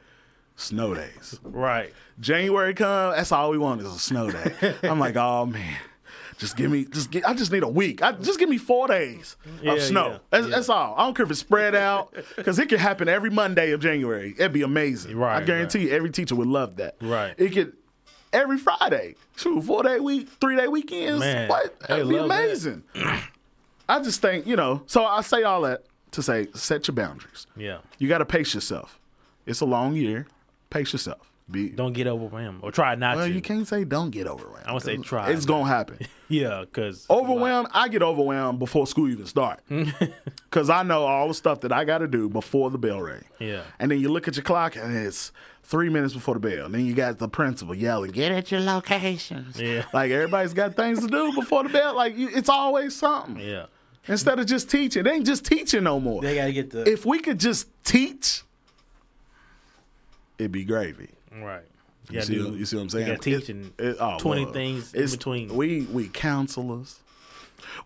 [0.55, 1.39] Snow days.
[1.43, 1.93] right.
[2.19, 4.75] January come, that's all we want is a snow day.
[4.83, 5.75] I'm like, oh man.
[6.37, 8.01] Just give me, just get, I just need a week.
[8.03, 10.07] I, just give me four days Yeah, of snow.
[10.09, 10.55] yeah, that's, yeah.
[10.55, 10.93] that's all.
[10.97, 14.35] I don't care if it's spread out, because it could happen every Monday of January.
[14.37, 15.15] It'd be amazing.
[15.15, 16.95] Right, I guarantee you, every teacher would love that.
[17.01, 17.33] Right.
[17.37, 17.73] It could
[18.33, 19.15] every Friday.
[19.37, 21.21] Shoot, four day week, three day weekends.
[21.21, 21.79] Man, what?
[21.81, 22.43] That'd be love that.
[22.43, 22.83] amazing.
[23.87, 27.47] I just think, you know, so I say all that to say set your boundaries.
[27.55, 27.77] Yeah.
[27.97, 28.99] You got to pace yourself.
[29.45, 30.27] It's a long year.
[30.69, 31.31] Pace yourself.
[31.49, 33.31] Be, Don't get overwhelmed or try not well, to.
[33.31, 34.65] you can't say don't get overwhelmed.
[34.65, 35.29] I would say try.
[35.29, 35.99] It's going to happen.
[36.27, 39.59] Yeah, because Overwhelmed, I get overwhelmed before school even start.
[39.69, 43.25] Because I know all the stuff that I got to do before the bell ring.
[43.39, 43.61] Yeah.
[43.77, 45.31] And then you look at your clock and it's
[45.63, 46.65] three minutes before the bell.
[46.65, 49.59] And then you got the principal yelling, get at your locations.
[49.61, 49.83] Yeah.
[49.93, 51.93] Like everybody's got things to do before the bell.
[51.95, 53.37] Like you, it's always something.
[53.37, 53.65] Yeah.
[54.07, 55.03] Instead of just teaching.
[55.03, 56.21] They ain't just teaching no more.
[56.23, 58.41] They got to get the if we could just teach,
[60.39, 61.09] it'd be gravy.
[61.43, 61.63] Right.
[62.09, 63.07] You gotta see, do- you see what I'm saying?
[63.07, 64.53] You got to teach and It- oh, 20 Lord.
[64.53, 65.55] things in between.
[65.55, 66.99] We we counselors,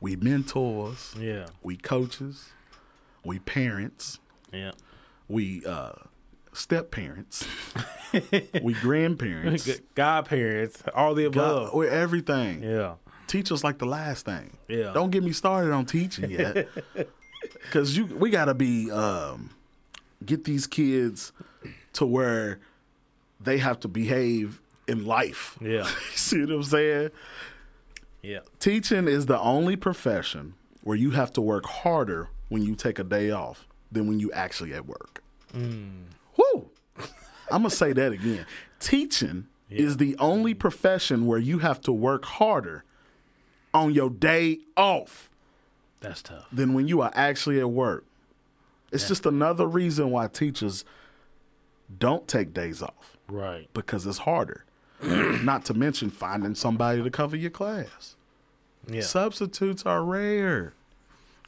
[0.01, 1.45] we mentors, yeah.
[1.63, 2.49] we coaches,
[3.23, 4.19] we parents,
[4.51, 4.71] Yeah.
[5.29, 5.93] we uh,
[6.51, 7.47] step parents,
[8.61, 9.65] we grandparents.
[9.67, 11.67] Good Godparents, all the above.
[11.69, 12.61] God, we're everything.
[12.63, 12.95] Yeah.
[13.27, 14.57] Teach us like the last thing.
[14.67, 14.91] Yeah.
[14.91, 16.67] Don't get me started on teaching yet,
[17.63, 19.51] because you we gotta be um,
[20.25, 21.31] get these kids
[21.93, 22.59] to where
[23.39, 25.57] they have to behave in life.
[25.61, 25.89] Yeah.
[26.15, 27.11] See what I'm saying?
[28.21, 28.39] Yeah.
[28.59, 33.03] Teaching is the only profession where you have to work harder when you take a
[33.03, 35.23] day off than when you actually at work.
[35.53, 36.03] Mm.
[36.37, 36.69] Woo!
[37.51, 38.45] I'm gonna say that again.
[38.79, 42.83] Teaching is the only profession where you have to work harder
[43.71, 45.29] on your day off
[46.01, 46.47] That's tough.
[46.51, 48.03] than when you are actually at work.
[48.91, 50.83] It's just another reason why teachers
[51.99, 53.67] don't take days off Right.
[53.73, 54.65] because it's harder.
[55.03, 58.15] Not to mention finding somebody to cover your class.
[58.87, 59.01] Yeah.
[59.01, 60.73] Substitutes are rare.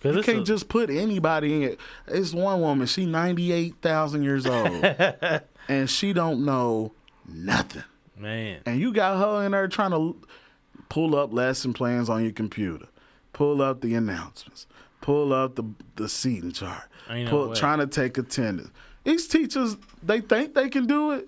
[0.03, 1.79] You can't a- just put anybody in it.
[2.07, 2.87] It's one woman.
[2.87, 4.83] She ninety eight thousand years old,
[5.67, 6.91] and she don't know
[7.27, 7.83] nothing.
[8.17, 8.61] man.
[8.65, 10.15] And you got her in there trying to
[10.89, 12.87] pull up lesson plans on your computer,
[13.33, 14.65] pull up the announcements,
[15.01, 15.63] pull up the
[15.97, 16.83] the seating chart,
[17.27, 18.71] pull, trying to take attendance.
[19.03, 21.27] These teachers, they think they can do it,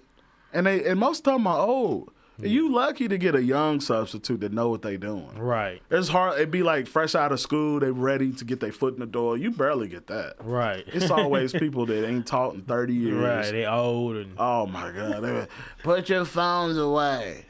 [0.53, 2.11] and they and most of them are old.
[2.39, 5.37] And You lucky to get a young substitute that know what they doing.
[5.37, 5.83] Right.
[5.91, 6.33] It's hard.
[6.39, 9.05] It'd be like fresh out of school, they ready to get their foot in the
[9.05, 9.37] door.
[9.37, 10.37] You barely get that.
[10.39, 10.83] Right.
[10.87, 13.23] It's always people that ain't taught in thirty years.
[13.23, 13.51] right.
[13.51, 15.21] They old and Oh my god!
[15.21, 15.47] They were,
[15.83, 17.45] Put your phones away.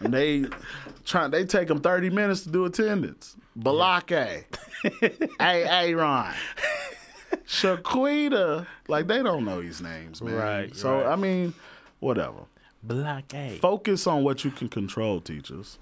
[0.00, 0.46] And they
[1.04, 1.28] try.
[1.28, 3.36] They take them thirty minutes to do attendance.
[3.56, 4.44] Balake,
[5.40, 6.34] hey Ron,
[7.46, 8.66] Shaquita.
[8.88, 10.34] Like they don't know these names, man.
[10.34, 11.06] Right, So right.
[11.12, 11.54] I mean,
[12.04, 12.44] whatever.
[12.82, 13.58] black A.
[13.58, 15.78] Focus on what you can control, teachers.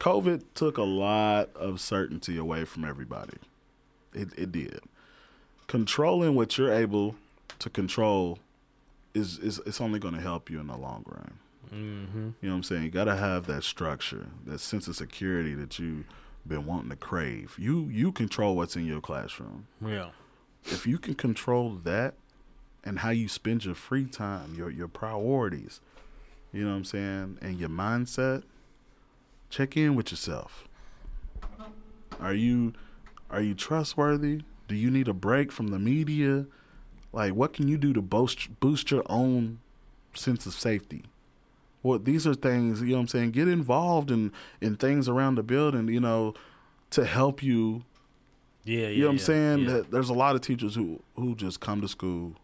[0.00, 3.38] COVID took a lot of certainty away from everybody.
[4.12, 4.80] It, it did.
[5.66, 7.14] Controlling what you're able
[7.58, 8.38] to control
[9.14, 11.32] is is it's only going to help you in the long run.
[11.72, 12.18] Mm-hmm.
[12.18, 12.82] You know what I'm saying?
[12.84, 16.04] You got to have that structure, that sense of security that you've
[16.46, 17.56] been wanting to crave.
[17.58, 19.66] You you control what's in your classroom.
[19.84, 20.10] Yeah.
[20.64, 22.14] If you can control that
[22.86, 25.80] and how you spend your free time, your your priorities,
[26.52, 28.44] you know what I'm saying, and your mindset,
[29.50, 30.66] check in with yourself.
[32.20, 32.72] Are you
[33.30, 34.42] are you trustworthy?
[34.68, 36.46] Do you need a break from the media?
[37.12, 39.58] Like what can you do to boost boost your own
[40.14, 41.04] sense of safety?
[41.82, 43.30] Well, these are things, you know what I'm saying?
[43.32, 46.34] Get involved in in things around the building, you know,
[46.90, 47.82] to help you
[48.64, 48.82] Yeah.
[48.82, 48.88] Yeah.
[48.88, 49.58] you know what I'm saying?
[49.60, 49.72] Yeah.
[49.72, 52.34] That there's a lot of teachers who who just come to school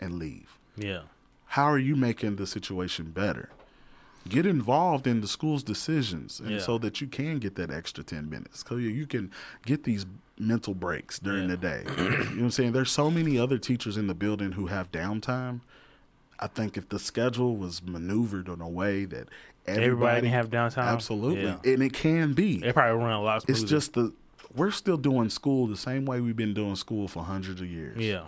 [0.00, 0.58] and leave.
[0.76, 1.00] yeah.
[1.52, 3.48] How are you making the situation better?
[4.28, 6.58] Get involved in the school's decisions, and Yeah.
[6.58, 8.64] so that you can get that extra ten minutes.
[8.68, 9.30] So you you can
[9.64, 10.04] get these
[10.38, 11.54] mental breaks during Yeah.
[11.54, 11.82] the day.
[11.86, 12.72] you know what I'm saying?
[12.72, 15.60] There's so many other teachers in the building who have downtime.
[16.38, 19.28] I think if the schedule was maneuvered in a way that
[19.66, 20.84] everybody, Everybody have downtime.
[20.84, 21.56] absolutely, Yeah.
[21.64, 22.58] and it can be.
[22.58, 23.60] They probably run a lot smoother.
[23.62, 24.12] It's just the
[24.54, 27.96] we're still doing school the same way we've been doing school for hundreds of years.
[27.98, 28.24] yeah.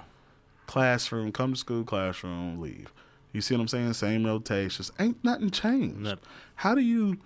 [0.70, 2.92] Classroom, come to school, classroom, leave.
[3.32, 3.92] You see what I'm saying?
[3.94, 4.92] Same rotations.
[5.00, 5.98] Ain't nothing changed.
[5.98, 6.20] Nothing.
[6.54, 7.18] How do you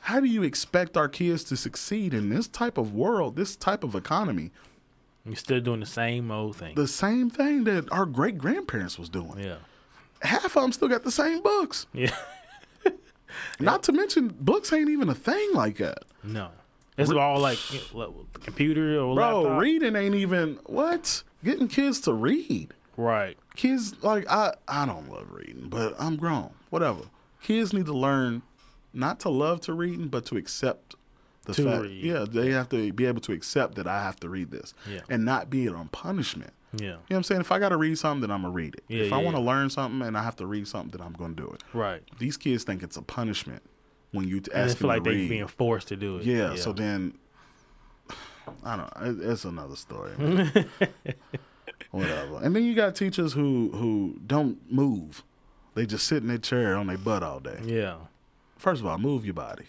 [0.00, 3.84] how do you expect our kids to succeed in this type of world, this type
[3.84, 4.50] of economy?
[5.24, 6.74] You're still doing the same old thing.
[6.74, 9.38] The same thing that our great grandparents was doing.
[9.38, 9.58] yeah.
[10.22, 11.86] Half of them still got the same books.
[11.92, 12.16] Yeah.
[13.60, 16.02] Not to mention books ain't even a thing like that.
[16.24, 16.48] No.
[16.98, 17.58] It's all like
[17.92, 18.10] what,
[18.42, 19.60] computer or Bro, laptop.
[19.60, 21.22] reading ain't even what?
[21.44, 22.72] Getting kids to read.
[22.96, 23.36] Right.
[23.56, 26.50] kids like I I don't love reading, but I'm grown.
[26.70, 27.00] Whatever.
[27.42, 28.42] Kids need to learn
[28.92, 30.94] not to love to reading, but to accept
[31.46, 31.82] the To fact.
[31.84, 32.04] read.
[32.04, 35.00] Yeah, they have to be able to accept that I have to read this, Yeah.
[35.08, 36.52] and not be it on punishment.
[36.74, 36.86] Yeah.
[36.86, 37.40] You know what I'm saying?
[37.40, 38.84] If I got to read something, then I'm gonna read it.
[38.88, 39.48] Yeah, if I want to yeah.
[39.48, 41.62] learn something and I have to read something, then I'm gonna do it.
[41.74, 42.02] Right.
[42.18, 43.62] These kids think it's a punishment
[44.12, 46.24] when you ask they feel them like to they're being forced to do it.
[46.24, 47.14] Yeah, so then
[48.64, 49.10] I don't know.
[49.24, 50.12] It- It's another story.
[51.90, 52.38] Whatever.
[52.42, 55.22] And then you got teachers who who don't move.
[55.74, 57.58] They just sit in their chair on their butt all day.
[57.64, 57.96] yeah.
[58.56, 59.64] First of all, move your body.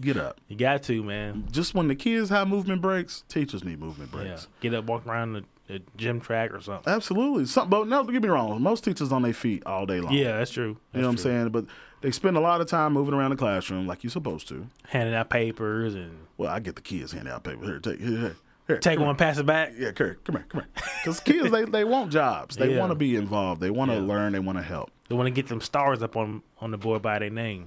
[0.00, 0.40] Get up.
[0.48, 1.46] You got to, man.
[1.50, 4.48] Just when the kids have movement breaks, teachers need movement breaks.
[4.62, 4.70] Yeah.
[4.70, 6.90] Get up, walk around the, the gym track or something.
[6.90, 7.44] Absolutely.
[7.44, 8.62] Some, but no, don't get me wrong.
[8.62, 10.14] Most teachers on their feet all day long.
[10.14, 10.78] Yeah, that's true.
[10.94, 11.50] You know what I'm saying?
[11.50, 11.66] But
[12.00, 14.66] they spend a lot of time moving around the classroom like you're supposed to.
[14.88, 17.62] Handing out papers and Well, I get the kids handing out paper.
[17.66, 18.36] Here, take here, here.
[18.66, 19.74] here take one, pass it back.
[19.76, 20.70] Yeah, Kurt, come here, come here.
[21.04, 22.56] Because kids, they, they want jobs.
[22.56, 22.78] They Yeah.
[22.78, 23.60] want to be involved.
[23.60, 24.04] They want to Yeah.
[24.06, 24.32] learn.
[24.32, 24.90] They want to help.
[25.10, 27.66] They want to get them stars up on on the board by their name.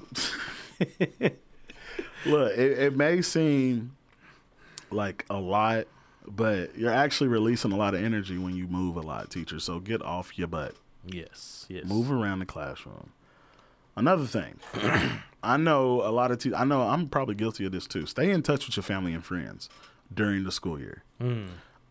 [2.26, 3.96] Look, it, it may seem
[4.90, 5.86] like a lot,
[6.28, 9.60] but you're actually releasing a lot of energy when you move a lot, teacher.
[9.60, 10.74] So get off your butt.
[11.06, 11.68] Yes.
[11.70, 11.86] Yes.
[11.86, 13.12] Move around the classroom.
[13.96, 14.56] Another thing,
[15.44, 16.58] I know a lot of teachers.
[16.60, 18.06] I know I'm probably guilty of this too.
[18.06, 19.70] Stay in touch with your family and friends
[20.14, 21.04] during the school year.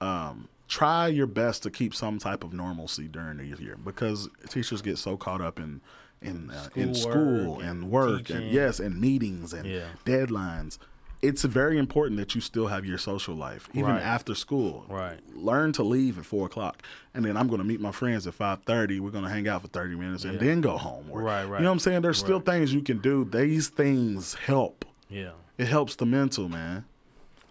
[0.00, 4.82] Um, try your best to keep some type of normalcy during the year because teachers
[4.82, 5.80] get so caught up in
[6.20, 9.86] in uh, in school and and work and yes and meetings and Yeah.
[10.04, 10.78] deadlines.
[11.22, 14.02] It's very important that you still have your social life even Right.
[14.02, 14.84] after school.
[14.88, 15.20] Right.
[15.36, 16.82] Learn to leave at four o'clock,
[17.14, 18.98] and then I'm going to meet my friends at five thirty.
[18.98, 20.40] We're going to hang out for thirty minutes and Yeah.
[20.40, 21.06] then go home.
[21.10, 21.58] Or- Right, right.
[21.58, 22.02] You know what I'm saying?
[22.02, 22.46] There's still Right.
[22.46, 23.24] things you can do.
[23.24, 24.84] These things help.
[25.08, 25.30] Yeah.
[25.58, 26.86] It helps the mental, man.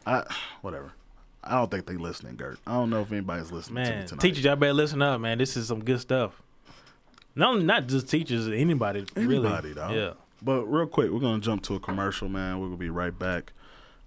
[0.06, 0.24] I
[0.62, 0.92] whatever.
[1.44, 2.60] I don't think they listening, Gert.
[2.68, 4.22] I don't know if anybody's listening to me Man, tonight.
[4.22, 5.38] teachers, y'all better listen up, man.
[5.38, 6.42] This is some good stuff.
[7.36, 9.38] No, not just teachers, anybody, really.
[9.48, 9.94] Anybody, dog.
[9.96, 10.12] Yeah.
[10.42, 12.60] But real quick, we're gonna jump to a commercial, man.
[12.60, 13.54] We're gonna be right back.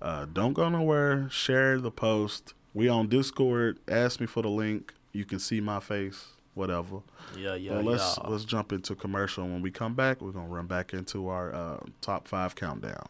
[0.05, 1.31] Uh, don't go nowhere.
[1.31, 2.53] Share the post.
[2.75, 3.79] We on Discord.
[3.89, 4.93] Ask me for the link.
[5.13, 6.27] You can see my face.
[6.53, 6.99] Whatever.
[7.37, 8.29] Yeah, yeah, But let's yeah.
[8.29, 9.45] let's jump into commercial.
[9.45, 13.07] When we come back, we're gonna run back into our uh, top five countdown,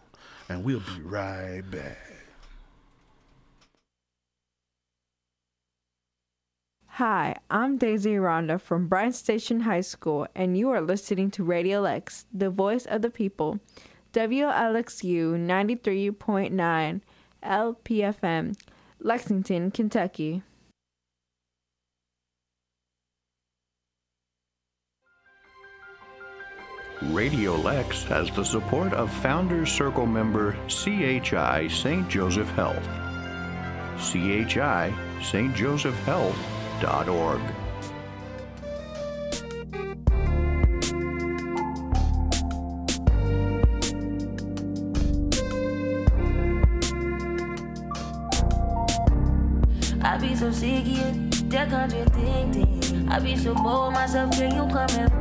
[0.48, 1.98] and we'll be right back.
[6.86, 11.80] Hi, I'm Daisy Rhonda from Bryan Station High School, and you are listening to Radio
[11.80, 13.58] Lex, the voice of the people.
[14.14, 17.00] WLXU 93.9
[17.42, 18.56] LPFM,
[19.00, 20.42] Lexington, Kentucky.
[27.02, 32.08] Radio Lex has the support of Founders Circle member CHI St.
[32.08, 32.86] Joseph Health.
[33.98, 35.56] CHI St.
[35.56, 37.63] Joseph Health.org.
[50.54, 53.08] sick you, that contradicting.
[53.08, 55.12] I be so bold myself, can you come and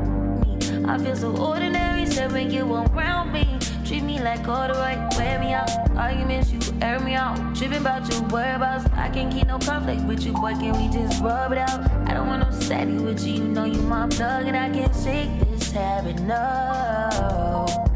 [0.41, 0.86] me?
[0.88, 3.58] I feel so ordinary, so when you around me.
[3.84, 5.69] Treat me like all the right, wear me out.
[5.98, 7.56] Arguments, you air me out.
[7.56, 8.86] Tripping about your whereabouts.
[8.93, 10.54] I can't keep no conflict with you, boy.
[10.54, 11.91] Can we just rub it out?
[12.08, 13.34] I don't want no steady with you.
[13.34, 16.19] You know you my plug, and I can't shake this habit.
[16.22, 17.92] No.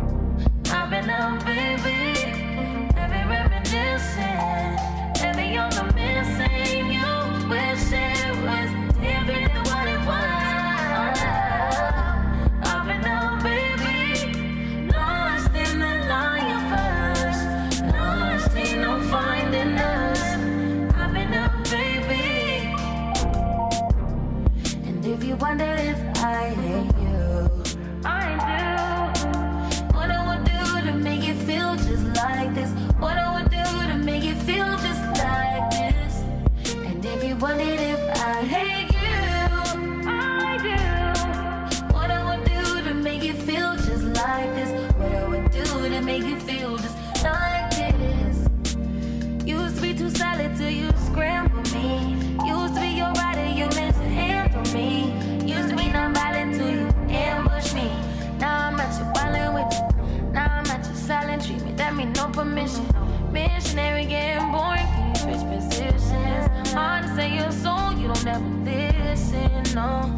[62.38, 62.86] Permission.
[63.32, 64.86] Missionary getting boring.
[65.08, 66.71] You switch positions?
[66.71, 69.63] Hard to say your soul, you don't ever listen.
[69.73, 70.16] No.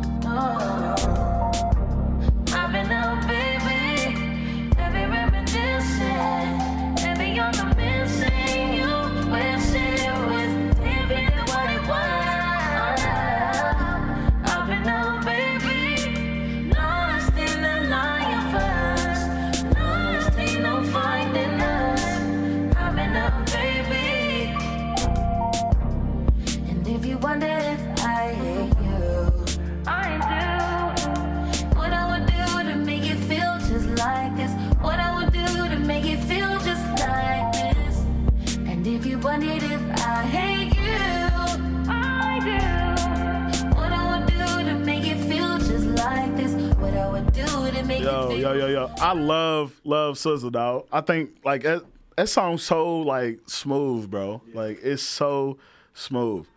[48.39, 48.89] Yo, yo, yo.
[48.99, 50.87] I love, love Sizzle, dog.
[50.93, 51.83] I think like that,
[52.15, 54.41] that song's so like smooth, bro.
[54.53, 55.57] Like it's so
[55.93, 56.47] smooth.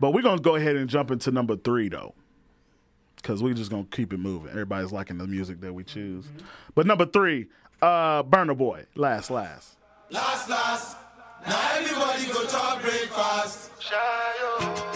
[0.00, 2.14] But we're gonna go ahead and jump into number three though.
[3.22, 4.48] Cause we're just gonna keep it moving.
[4.48, 6.24] Everybody's liking the music that we choose.
[6.74, 7.48] But number three,
[7.82, 8.86] uh Burna Boy.
[8.94, 9.76] Last, last.
[10.08, 10.96] Last, last.
[11.46, 13.72] Now everybody go to breakfast.
[13.78, 14.86] Choco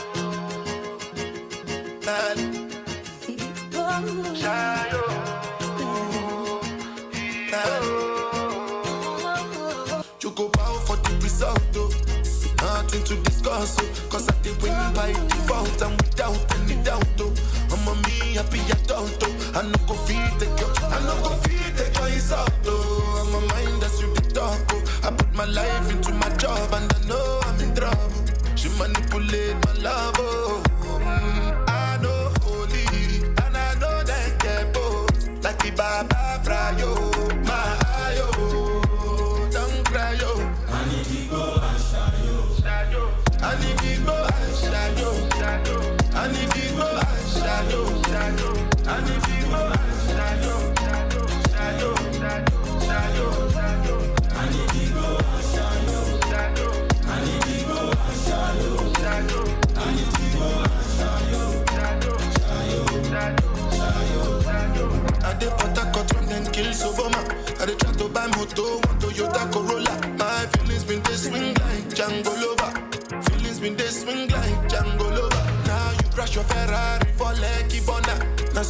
[13.41, 14.09] discuss, oh.
[14.11, 17.33] Cause I did win by default and without any doubt, oh.
[17.73, 19.53] I'm a me happy adult, oh.
[19.55, 23.25] I no go feed the girl, I no go feed the girl, it's out, oh.
[23.25, 25.01] I'm a mind that's you the talk, oh.
[25.05, 27.20] I put my life into my job and I know
[66.73, 67.25] so my.
[67.99, 70.17] To buy moto, one Toyota Corolla.
[70.17, 73.23] My feelings been swing like Django Lover.
[73.23, 75.67] Feelings been swing like Django Lover.
[75.67, 77.33] Now you crash your Ferrari for
[78.55, 78.63] Now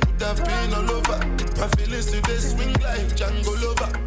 [0.00, 1.18] could have been all over.
[1.58, 2.10] My feelings
[2.40, 4.04] swing like Django Lover.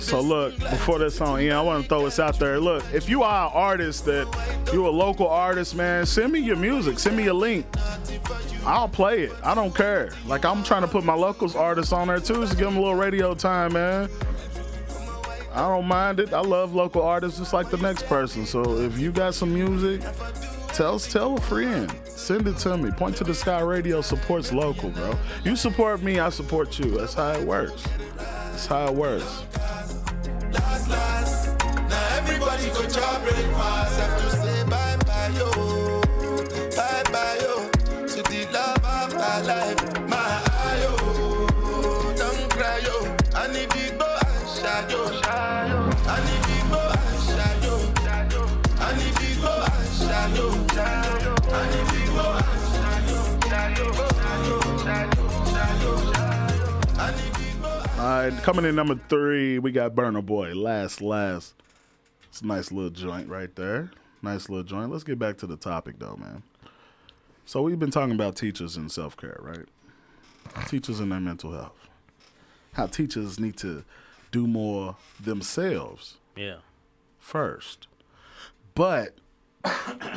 [0.00, 2.58] So look, before this song, yeah, I want to throw this out there.
[2.58, 4.26] Look, if you are an artist that
[4.72, 7.66] you a local artist, man, send me your music, send me a link.
[8.68, 9.32] I'll play it.
[9.42, 10.10] I don't care.
[10.26, 12.80] Like I'm trying to put my locals artists on there too, to give them a
[12.80, 14.10] little radio time, man.
[15.54, 16.34] I don't mind it.
[16.34, 18.44] I love local artists just like the next person.
[18.44, 20.02] So if you got some music,
[20.74, 21.90] tell tell a friend.
[22.04, 22.90] Send it to me.
[22.90, 25.18] Point to the Sky Radio supports local, bro.
[25.44, 26.90] You support me, I support you.
[26.90, 27.82] That's how it works.
[28.18, 29.44] That's how it works.
[30.52, 31.64] last, last.
[31.64, 34.37] Now everybody go.
[39.28, 39.80] Life.
[40.08, 40.92] My eye yo,
[42.16, 42.96] don't cry yo.
[43.04, 43.16] Yo.
[43.36, 44.06] I need big boy
[45.68, 45.90] yo.
[46.08, 46.78] I need big boy.
[46.80, 47.58] Oh.
[51.54, 52.38] I need big boy.
[56.98, 57.82] I need big boy.
[57.98, 60.54] All right, coming in number three, we got Burna Boy.
[60.54, 61.54] Last, last.
[62.28, 63.90] It's a nice little joint right there.
[64.22, 64.90] Nice little joint.
[64.90, 66.42] Let's get back to the topic, though, man.
[67.48, 69.64] So we've been talking about teachers and self care, right?
[70.68, 71.88] Teachers and their mental health.
[72.74, 73.84] How teachers need to
[74.30, 76.56] do more themselves Yeah.
[77.18, 77.88] first.
[78.74, 79.16] But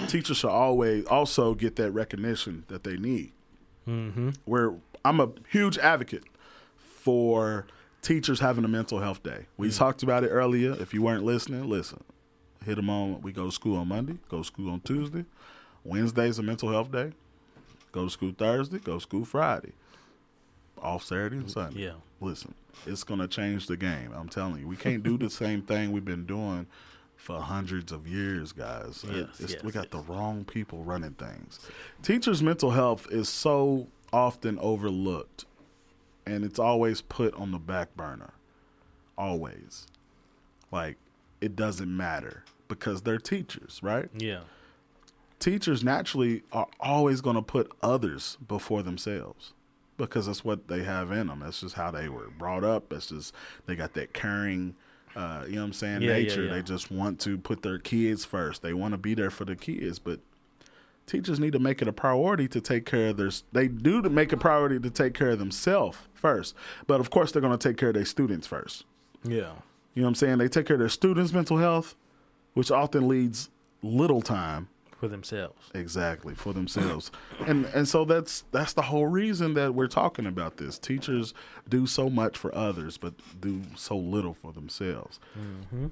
[0.09, 3.31] teachers should always also get that recognition that they need.
[3.87, 4.31] Mm-hmm.
[4.43, 4.75] Where
[5.05, 6.25] I'm a huge advocate
[6.75, 7.65] for
[8.01, 9.45] teachers having a mental health day.
[9.55, 10.73] We talked about it earlier.
[10.73, 12.03] If you weren't listening, listen.
[12.65, 13.21] Hit them on.
[13.21, 15.23] We go to school on Monday, go to school on Tuesday.
[15.83, 17.11] Wednesday's a mental health day.
[17.91, 19.71] Go to school Thursday, go to school Friday.
[20.81, 21.83] Off Saturday and Sunday.
[21.83, 21.93] Yeah.
[22.21, 22.53] Listen,
[22.87, 24.11] it's going to change the game.
[24.15, 24.67] I'm telling you.
[24.67, 26.65] We can't do the same thing we've been doing
[27.17, 29.03] for hundreds of years, guys.
[29.07, 31.59] Uh, yes, It's- yes, we got the wrong people running things.
[32.01, 35.45] Teachers' mental health is so often overlooked,
[36.25, 38.33] and it's always put on the back burner.
[39.17, 39.85] Always.
[40.71, 40.97] Like,
[41.41, 44.09] it doesn't matter because they're teachers, right?
[44.17, 44.41] Yeah.
[45.41, 49.51] Teachers naturally are always going to put others before themselves
[49.97, 51.41] because that's what they have in them.
[51.41, 52.89] That's just how they were brought up.
[52.89, 53.33] That's just
[53.65, 54.75] they got that caring,
[55.15, 56.43] uh, you know what I'm saying, Yeah, yeah, nature.
[56.45, 56.53] yeah.
[56.53, 58.61] They just want to put their kids first.
[58.61, 60.19] They want to be there for the kids, but
[61.07, 63.31] teachers need to make it a priority to take care of their.
[63.51, 66.55] They do to make a priority to take care of themselves first,
[66.87, 68.85] but of course they're going to take care of their students first.
[69.23, 69.53] Yeah.
[69.93, 70.37] You know what I'm saying?
[70.37, 71.95] They take care of their students' mental health,
[72.53, 73.49] which often leads
[73.83, 74.69] little time
[75.01, 75.69] For themselves.
[75.73, 77.09] exactly for themselves
[77.47, 81.33] and and so that's that's the whole reason that we're talking about this teachers
[81.67, 85.87] do so much for others but do so little for themselves Mm-hmm.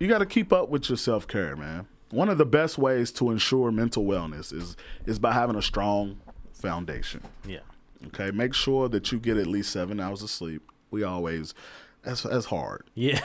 [0.00, 3.30] you got to keep up with your self-care man one of the best ways to
[3.30, 4.76] ensure mental wellness is
[5.06, 6.18] is by having a strong
[6.52, 7.60] foundation Yeah.
[8.08, 11.54] okay make sure that you get at least seven hours of sleep we always
[12.02, 13.22] that's that's hard Yes.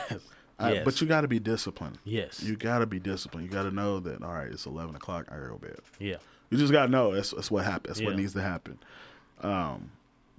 [0.70, 0.84] Yes.
[0.84, 2.42] but you got to be disciplined Yes.
[2.42, 5.26] you got to be disciplined you got to know that all right it's 11 o'clock
[5.30, 6.16] i gotta go to bed Yeah.
[6.50, 7.98] you just gotta know that's, that's what happens.
[7.98, 8.78] That's what needs to happen.
[9.42, 9.90] Um,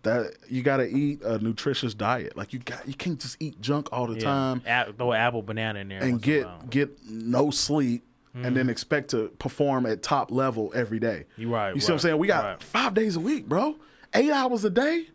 [0.04, 2.36] that you gotta eat a nutritious diet.
[2.36, 4.20] Like you got, you can't just eat junk all the Yeah.
[4.22, 6.02] time A- throw an apple banana in there.
[6.02, 8.04] and once in a get get no sleep
[8.36, 8.54] and Mhm.
[8.56, 11.26] then expect to perform at top level every day.
[11.38, 12.18] You right, You see what I'm saying?
[12.18, 12.64] We got right.
[12.64, 13.76] five days a week, bro.
[14.14, 15.06] Eight hours a day.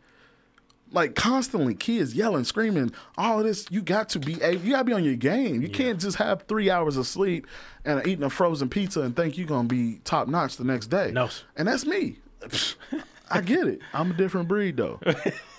[0.91, 3.67] Like constantly, kids yelling, screaming, all of this.
[3.71, 4.33] You got to be.
[4.35, 5.61] You got to be on your game.
[5.61, 7.47] You can't just have three hours of sleep
[7.85, 11.11] and eating a frozen pizza and think you're gonna be top notch the next day.
[11.13, 11.29] No.
[11.57, 12.17] and that's me.
[13.31, 13.81] I get it.
[13.93, 14.99] I'm a different breed though.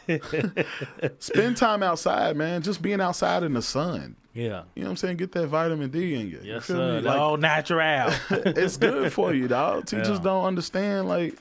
[1.19, 2.61] Spend time outside, man.
[2.61, 4.15] Just being outside in the sun.
[4.33, 4.63] Yeah.
[4.75, 5.17] You know what I'm saying?
[5.17, 6.39] Get that vitamin D in you.
[6.41, 7.01] You Yes, feel sir.
[7.01, 8.11] Like, all natural.
[8.29, 9.85] it's good for you, dog.
[9.85, 10.23] Teachers Yeah.
[10.23, 11.07] don't understand.
[11.07, 11.35] Like,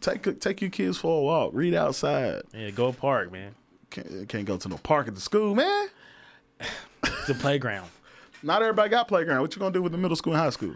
[0.00, 1.50] take take your kids for a walk.
[1.54, 2.42] Read outside.
[2.54, 3.54] Yeah, go park, man.
[3.90, 5.88] Can't, can't go to no park at the school, man.
[7.20, 7.88] It's a playground.
[8.42, 9.40] Not everybody got playground.
[9.40, 10.74] What you gonna do with the middle school and high school?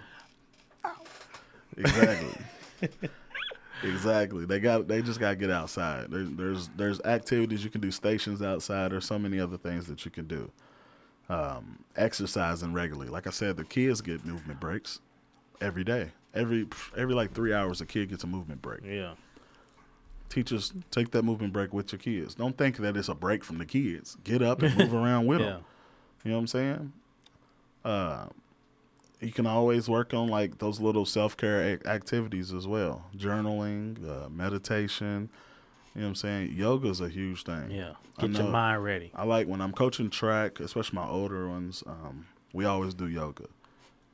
[1.77, 2.45] Exactly.
[3.83, 4.45] exactly.
[4.45, 4.89] They got.
[4.89, 6.11] They just gotta get outside.
[6.11, 7.91] There's there's there's activities you can do.
[7.91, 8.93] Stations outside.
[8.93, 10.51] There's so many other things that you can do.
[11.29, 13.11] Um, exercising regularly.
[13.11, 15.01] Like I said, the kids get movement breaks
[15.61, 16.11] every day.
[16.35, 16.67] Every
[16.97, 18.81] every like three hours, a kid gets a movement break.
[18.85, 19.15] Yeah.
[20.29, 22.35] Teachers take that movement break with your kids.
[22.35, 24.17] Don't think that it's a break from the kids.
[24.25, 25.47] Get up and move around with Yeah.
[25.47, 25.65] them.
[26.25, 26.93] You know what I'm saying?
[27.85, 28.27] Uh,
[29.21, 33.05] you can always work on like those little self care activities as well.
[33.17, 35.29] Journaling, uh, meditation.
[35.95, 36.53] You know what I'm saying?
[36.57, 37.71] Yoga's a huge thing.
[37.71, 37.93] Yeah.
[38.19, 39.11] Get your mind ready.
[39.15, 41.83] I like when I'm coaching track, especially my older ones.
[41.87, 43.45] Um, we always do yoga.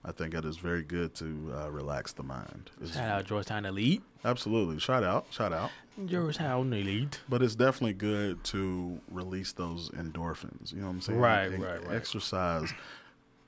[0.05, 2.70] I think it is very good to uh, relax the mind.
[2.80, 4.03] It's- Shout out Georgetown Elite.
[4.24, 4.78] Absolutely.
[4.78, 5.26] Shout out.
[5.30, 5.70] Shout out.
[6.07, 7.20] Georgetown Elite.
[7.28, 10.72] But it's definitely good to release those endorphins.
[10.72, 11.18] You know what I'm saying?
[11.18, 11.96] Right, And right, right.
[11.96, 12.72] Exercise.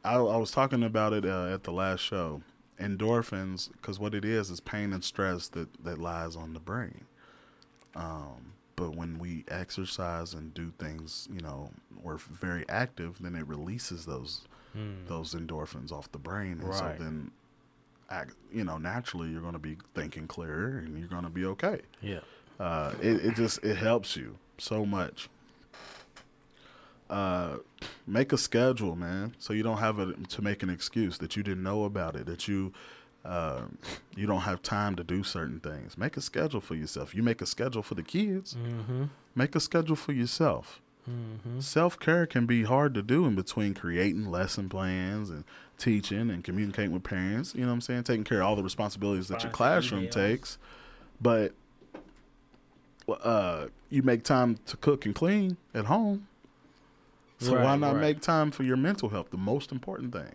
[0.05, 2.42] I, I was talking about it uh, at the last show.
[2.80, 7.05] Endorphins, because what it is is pain and stress that, that lies on the brain.
[7.94, 11.70] Um, but when we exercise and do things, you know,
[12.03, 14.42] we're very active, then it releases those
[14.72, 15.06] Hmm.
[15.06, 17.30] those endorphins off the brain, and so then,
[18.08, 21.44] act, you know, naturally you're going to be thinking clearer and you're going to be
[21.46, 22.20] okay Yeah.
[22.58, 25.28] uh, it, it just it helps you so much.
[27.08, 27.56] Uh,
[28.06, 31.42] make a schedule, man, so you don't have a, to make an excuse that you
[31.42, 32.72] didn't know about it, that you
[33.24, 33.62] uh,
[34.16, 35.98] you don't have time to do certain things.
[35.98, 37.12] Make a schedule for yourself.
[37.14, 38.54] You make a schedule for the kids.
[38.54, 39.04] Mm-hmm.
[39.34, 40.80] Make a schedule for yourself.
[41.09, 41.62] Mhm.
[41.62, 45.44] Self care can be hard to do in between creating lesson plans and
[45.78, 47.55] teaching and communicating with parents.
[47.55, 48.05] You know what I'm saying?
[48.05, 50.59] Taking care of all the responsibilities that your classroom takes.
[51.20, 51.53] But
[53.09, 56.26] uh, you make time to cook and clean at home.
[57.38, 58.01] So why not right.
[58.01, 59.30] make time for your mental health?
[59.30, 60.34] The most important thing.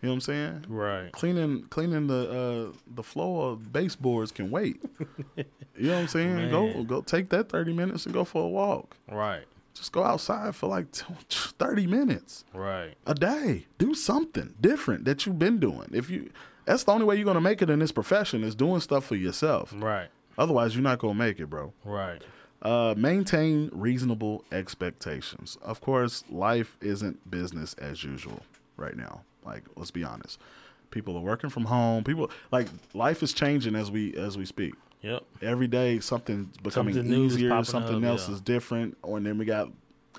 [0.00, 0.64] You know what I'm saying?
[0.68, 1.12] Right.
[1.12, 4.80] Cleaning cleaning the uh, the floor of baseboards can wait.
[5.36, 5.44] you
[5.76, 6.50] know what I'm saying?
[6.50, 8.96] Go go take that 30 minutes and go for a walk.
[9.10, 9.44] Right.
[9.74, 10.86] Just go outside for like
[11.30, 12.94] 30 minutes Right.
[13.06, 13.66] a day.
[13.78, 15.88] Do something different that you've been doing.
[15.92, 16.30] If you
[16.64, 19.04] that's the only way you're going to make it in this profession is doing stuff
[19.04, 19.74] for yourself.
[19.76, 20.08] Right.
[20.38, 21.72] Otherwise, you're not going to make it, bro.
[21.84, 22.22] Right.
[22.62, 25.58] Uh, maintain reasonable expectations.
[25.62, 28.40] Of course, life isn't business as usual
[28.78, 29.20] right now.
[29.44, 30.40] Like, let's be honest.
[30.90, 32.02] People are working from home.
[32.04, 34.72] People like life is changing as we as we speak.
[35.04, 35.22] Yep.
[35.42, 37.62] Every day something's becoming Something easier.
[37.64, 38.34] Something up, else yeah.
[38.34, 38.96] is different.
[39.02, 39.68] Or and then we got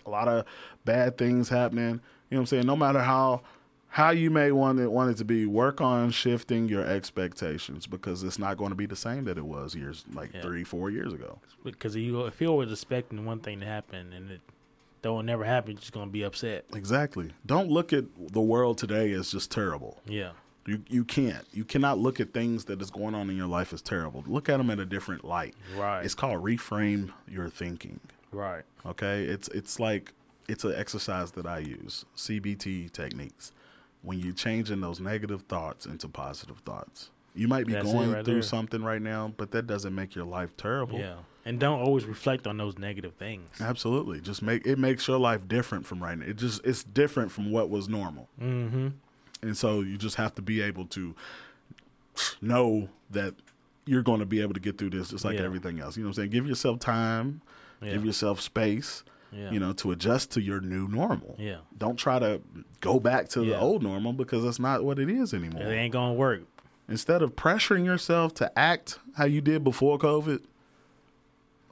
[0.06, 0.46] a lot of
[0.86, 1.86] bad things happening.
[1.86, 2.66] You know what I'm saying?
[2.68, 3.42] No matter how
[3.88, 8.24] how you may want it want it to be, work on shifting your expectations because
[8.24, 10.42] it's not going to be the same that it was years like Yeah.
[10.42, 11.40] three, four years ago.
[11.64, 14.42] Because you, if you're always expecting one thing to happen and it
[15.02, 16.66] don't never happen, you're just gonna be upset.
[16.76, 17.32] Exactly.
[17.46, 20.02] Don't look at the world today as just terrible.
[20.06, 20.32] Yeah.
[20.66, 21.46] You you can't.
[21.54, 24.24] You cannot look at things that is going on in your life as terrible.
[24.28, 25.54] Look at them in a different light.
[25.76, 26.04] Right.
[26.04, 28.00] It's called reframe your thinking.
[28.32, 28.64] Right.
[28.86, 29.24] Okay?
[29.24, 30.14] It's it's like
[30.48, 32.06] it's an exercise that I use.
[32.16, 33.52] CBT techniques.
[34.02, 37.10] When you're changing those negative thoughts into positive thoughts.
[37.34, 38.44] You might be That's going right through there.
[38.44, 41.00] something right now, but that doesn't make your life terrible.
[41.00, 41.16] Yeah.
[41.44, 43.50] And don't always reflect on those negative things.
[43.60, 44.22] Absolutely.
[44.22, 46.26] Just make it makes your life different from right now.
[46.26, 48.30] It just it's different from what was normal.
[48.42, 48.88] Mm-hmm.
[49.42, 51.16] And so you just have to be able to
[52.42, 53.34] know that
[53.86, 55.44] you're going to be able to get through this just like Yeah.
[55.46, 55.96] everything else.
[55.98, 56.30] You know what I'm saying?
[56.32, 57.42] Give yourself time,
[57.82, 57.92] Yeah.
[57.94, 59.52] give yourself space, Yeah.
[59.52, 61.36] you know, to adjust to your new normal.
[61.38, 61.58] Yeah.
[61.78, 62.42] Don't try to
[62.82, 65.62] go back to the old normal because that's not what it is anymore.
[65.64, 66.44] It ain't gonna work.
[66.88, 70.42] Instead of pressuring yourself to act how you did before COVID,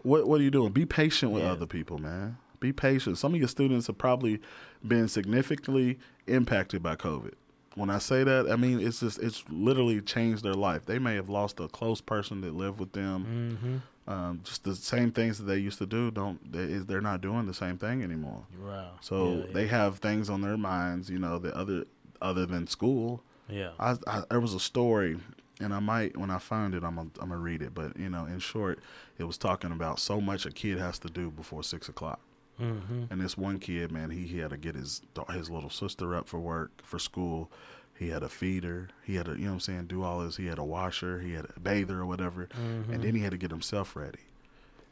[0.02, 0.72] what what are you doing?
[0.72, 2.38] Be patient with other people, man.
[2.60, 3.18] Be patient.
[3.18, 4.40] Some of your students have probably
[4.86, 7.34] been significantly impacted by COVID.
[7.76, 10.86] When I say that, I mean it's just it's literally changed their life.
[10.86, 13.60] They may have lost a close person that lived with them.
[13.62, 13.78] Mm-hmm.
[14.06, 16.12] Um, just the same things that they used to do.
[16.12, 18.44] Don't they, they're not doing the same thing anymore.
[18.62, 18.92] Wow.
[19.02, 21.86] So Yeah, they have things on their minds, you know, that other
[22.22, 23.24] other than school.
[23.48, 23.72] Yeah.
[23.80, 25.18] I, I there was a story,
[25.60, 27.74] and I might when I find it, I'm gonna, I'm gonna read it.
[27.74, 28.80] But you know, in short,
[29.18, 32.20] it was talking about so much a kid has to do before six o'clock.
[32.64, 33.12] Mhm.
[33.12, 35.02] And this one kid, man, he, he had to get his
[35.32, 37.52] his little sister up for work for school.
[37.98, 38.90] He had a feeder.
[39.04, 40.38] He had to, you know what I'm saying, do all this.
[40.38, 41.20] He had a washer.
[41.20, 42.48] He had a bather or whatever.
[42.48, 42.90] Mhm.
[42.90, 44.20] And then he had to get himself ready.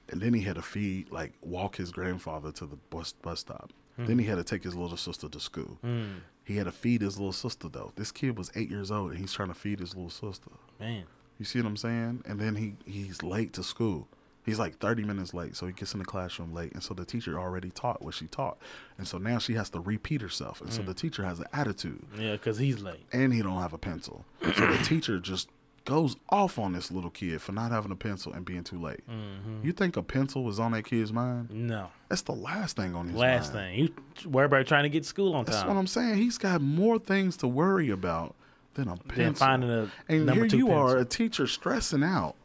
[0.09, 3.71] And then he had to feed, like, walk his grandfather to the bus bus stop.
[3.97, 5.77] Then he had to take his little sister to school.
[5.83, 6.21] Mm.
[6.43, 7.91] He had to feed his little sister though.
[7.95, 10.49] This kid was eight years old and he's trying to feed his little sister.
[10.79, 11.03] Man.
[11.37, 12.23] You see what I'm saying?
[12.25, 14.07] And then he he's late to school.
[14.45, 17.05] He's like 30 minutes late, so he gets in the classroom late, and so the
[17.05, 18.57] teacher already taught what she taught,
[18.97, 20.87] and so now she has to repeat herself, and so Mm.
[20.87, 23.05] the teacher has an attitude, Yeah, because he's late.
[23.13, 25.47] and he don't have a pencil, so the teacher just
[25.85, 29.01] goes off on this little kid for not having a pencil and being too late.
[29.09, 29.63] Mhm.
[29.65, 31.49] You think a pencil was on that kid's mind?
[31.51, 31.89] No.
[32.07, 33.19] That's the last thing on his mind.
[33.19, 33.89] Last mind.
[33.89, 33.95] thing.
[34.23, 35.65] You worry about trying to get to school on That's time.
[35.67, 36.17] That's what I'm saying.
[36.17, 38.35] He's got more things to worry about
[38.75, 39.23] than a pencil.
[39.23, 42.35] Than finding a and number here two you are, a teacher stressing out.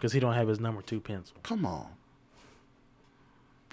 [0.00, 1.36] Because he don't have his number two pencil.
[1.42, 1.86] Come on.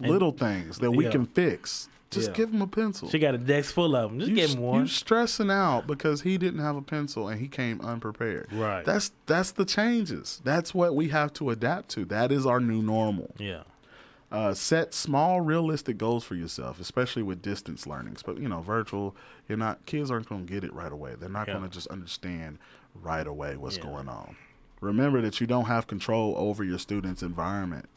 [0.01, 1.11] And- Little things that we Yeah.
[1.11, 1.88] can fix.
[2.11, 2.36] Just Yeah.
[2.36, 3.09] give him a pencil.
[3.09, 4.19] She got a desk full of them.
[4.19, 4.82] Just you, give him one.
[4.82, 8.47] You stressing out because he didn't have a pencil and he came unprepared.
[8.53, 8.86] Right.
[8.86, 10.39] That's that's the changes.
[10.43, 12.05] That's what we have to adapt to.
[12.05, 13.34] That is our new normal.
[13.38, 13.63] yeah.
[14.30, 18.21] Uh, set small, realistic goals for yourself, especially with distance learnings.
[18.23, 19.15] But you know, virtual,
[19.47, 21.15] you're not kids aren't going to get it right away.
[21.17, 21.53] They're not Yeah.
[21.55, 22.57] going to just understand
[22.93, 24.36] right away what's going on.
[24.82, 27.88] Remember that you don't have control over your student's environment.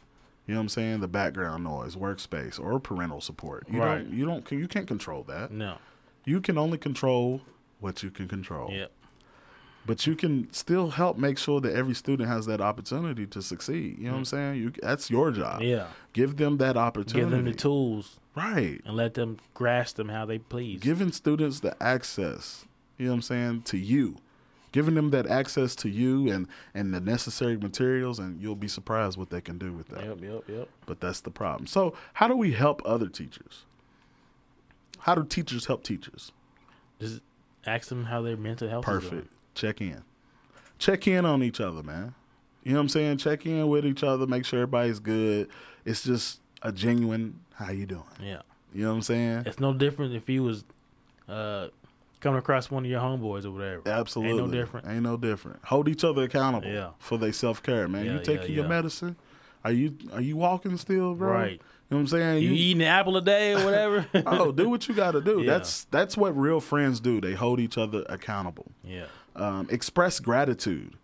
[0.47, 1.01] You know what I'm saying?
[1.01, 3.66] The background noise, workspace, or parental support.
[3.70, 3.99] You Right.
[3.99, 4.12] don't.
[4.12, 4.51] You don't.
[4.53, 5.51] You can't control that.
[5.53, 5.76] No.
[6.24, 7.43] You can only control
[7.81, 8.70] what you can control.
[8.72, 8.91] Yep.
[9.87, 13.99] But you can still help make sure that every student has that opportunity to succeed.
[13.99, 14.57] You know what I'm saying?
[14.62, 15.61] You that's your job.
[15.62, 15.68] Mm.
[15.70, 15.87] Yeah.
[16.12, 17.20] Give them that opportunity.
[17.20, 18.81] Give them the tools Right.
[18.85, 20.81] and let them grasp them how they please.
[20.81, 22.66] Giving students the access,
[22.99, 24.16] you know what I'm saying, to you.
[24.73, 29.18] Giving them that access to you and and the necessary materials and you'll be surprised
[29.18, 30.05] what they can do with that.
[30.05, 30.68] Yep, yep, yep.
[30.87, 31.66] But that's the problem.
[31.66, 33.64] So, how do we help other teachers?
[35.01, 36.31] How do teachers help teachers?
[37.01, 37.21] Just
[37.66, 39.33] ask them how their mental health is Perfect.
[39.55, 40.03] Check in.
[40.79, 42.14] Check in on each other, man.
[42.62, 43.18] You know what I'm saying?
[43.18, 45.49] Check in with each other, make sure everybody's good.
[45.85, 48.05] It's just a genuine how you doing?
[48.23, 48.43] Yeah.
[48.73, 49.43] You know what I'm saying?
[49.47, 50.64] It's no different if you was
[51.29, 51.68] uh,
[52.21, 53.83] coming across one of your homeboys or whatever.
[53.87, 54.43] Absolutely.
[54.43, 54.87] Ain't no different.
[54.87, 55.64] Ain't no different.
[55.64, 56.91] Hold each other accountable Yeah.
[56.99, 58.05] for their self care, man.
[58.05, 59.16] Yeah, you taking yeah, your medicine?
[59.64, 61.33] Are you are you walking still, bro?
[61.33, 61.53] Right.
[61.53, 62.43] You know what I'm saying?
[62.45, 64.07] You, eating an apple a day or whatever.
[64.27, 65.45] oh, do what you got to do.
[65.47, 67.21] That's that's what real friends do.
[67.21, 68.71] They hold each other accountable.
[68.85, 69.07] Yeah.
[69.35, 70.97] Um, express gratitude.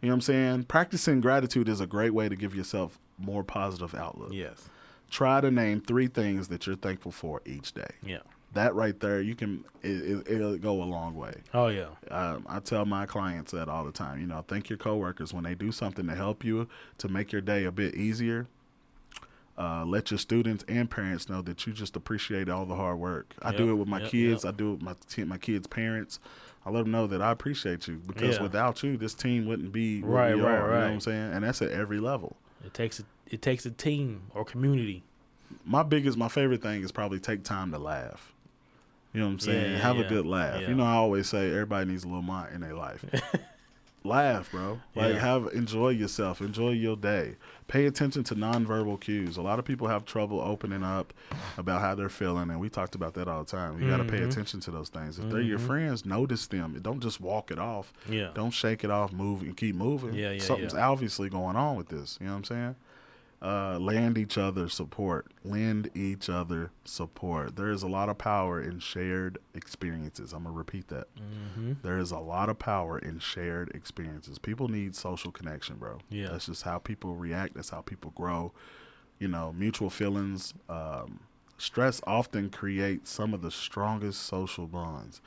[0.00, 0.64] You know what I'm saying?
[0.64, 4.32] Practicing gratitude is a great way to give yourself more positive outlook.
[4.32, 4.68] Yes.
[5.10, 7.88] Try to name three things that you're thankful for each day.
[8.02, 8.18] Yeah.
[8.54, 11.34] That right there, you can it, it, it'll go a long way.
[11.52, 11.88] Oh yeah.
[12.10, 14.20] Um, I tell my clients that all the time.
[14.20, 17.42] You know, thank your coworkers when they do something to help you to make your
[17.42, 18.46] day a bit easier.
[19.56, 23.34] Uh, let your students and parents know that you just appreciate all the hard work.
[23.40, 24.44] I do it with my yep, kids.
[24.44, 24.54] yep.
[24.54, 26.18] I do it with my my kids' parents.
[26.66, 28.42] I let them know that I appreciate you because Yeah.
[28.42, 30.36] without you, this team wouldn't be Right, right, are.
[30.36, 31.32] You know what I'm saying?
[31.34, 32.36] And that's at every level.
[32.64, 35.02] It takes a, it takes a team or community.
[35.64, 38.32] My biggest, my favorite thing is probably take time to laugh.
[39.14, 39.72] You know what I'm saying?
[39.72, 40.60] Yeah, Have a good laugh.
[40.60, 40.68] yeah.
[40.68, 43.04] You know, I always say everybody needs a little mind in their life.
[44.06, 44.80] laugh, bro.
[44.94, 45.20] Like Yeah.
[45.20, 47.36] have enjoy yourself, enjoy your day.
[47.68, 49.38] Pay attention to nonverbal cues.
[49.38, 51.14] A lot of people have trouble opening up
[51.56, 53.80] about how they're feeling, and we talked about that all the time.
[53.80, 55.18] You got to pay attention to those things.
[55.18, 55.66] If they're your Mhm.
[55.66, 56.78] friends, notice them.
[56.82, 57.92] Don't just walk it off.
[58.10, 58.30] Yeah.
[58.34, 59.12] Don't shake it off.
[59.12, 60.12] Move and keep moving.
[60.12, 60.86] Yeah, yeah, Something's yeah.
[60.88, 62.18] obviously going on with this.
[62.20, 62.76] You know what I'm saying?
[63.44, 65.26] Uh, lend each other support.
[65.44, 67.56] Lend each other support.
[67.56, 70.32] There is a lot of power in shared experiences.
[70.32, 71.08] I'm gonna repeat that.
[71.16, 71.76] Mhm.
[71.82, 74.38] There is a lot of power in shared experiences.
[74.38, 75.98] People need social connection, bro.
[76.08, 76.28] Yeah.
[76.30, 77.52] that's just how people react.
[77.54, 78.52] That's how people grow.
[79.18, 80.54] You know, mutual feelings.
[80.70, 81.20] Um,
[81.58, 85.20] stress often creates some of the strongest social bonds.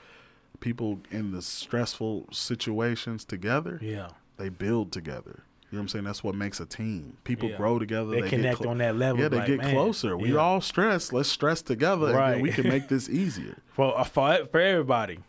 [0.59, 4.09] People in the stressful situations together, Yeah.
[4.38, 5.43] they build together.
[5.70, 6.05] You know what I'm saying?
[6.05, 7.18] That's what makes a team.
[7.26, 7.57] People Yeah.
[7.57, 8.11] grow together.
[8.11, 10.15] They get connect on that level, Yeah, they like, get man, closer.
[10.18, 10.38] We yeah.
[10.39, 11.11] all stress.
[11.11, 12.32] Let's stress together, and Right.
[12.36, 13.57] then we can make this easier.
[13.74, 15.20] For uh, for for everybody.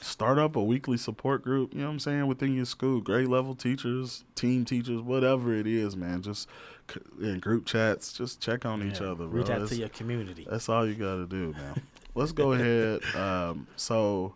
[0.00, 1.74] Start up a weekly support group.
[1.74, 2.26] You know what I'm saying?
[2.26, 6.22] Within your school, grade level teachers, team teachers, whatever it is, man.
[6.22, 6.48] Just
[7.20, 9.08] in group chats, just check on each Yeah.
[9.08, 9.26] other.
[9.26, 9.40] Bro.
[9.40, 10.46] Reach out That's- to your community.
[10.48, 11.82] That's all you got to do, man.
[12.14, 13.02] Let's go ahead.
[13.14, 14.34] Um, so,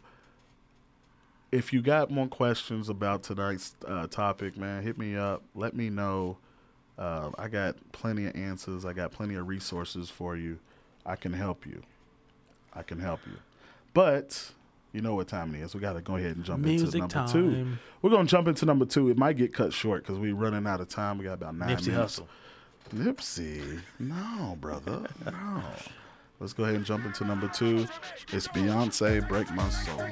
[1.55, 5.42] if you got more questions about tonight's uh, topic, man, hit me up.
[5.55, 6.36] Let me know.
[6.98, 8.84] Uh, I got plenty of answers.
[8.84, 10.59] I got plenty of resources for you.
[11.07, 11.82] I can help you.
[12.72, 13.36] I can help you.
[13.92, 14.50] But
[14.92, 15.74] you know what time it is.
[15.74, 17.76] We got to go ahead and jump into Music number two.
[18.02, 19.11] We're going to jump into number two.
[19.11, 21.18] It might get cut short because we're running out of time.
[21.18, 22.20] We got about nine Nipsey minutes.
[22.20, 22.26] Hussle.
[22.96, 23.80] Nipsey.
[24.00, 25.07] No, brother.
[25.24, 25.62] No.
[26.41, 27.87] Let's go ahead and jump into number two.
[28.32, 30.05] It's Beyonce, Break My Soul.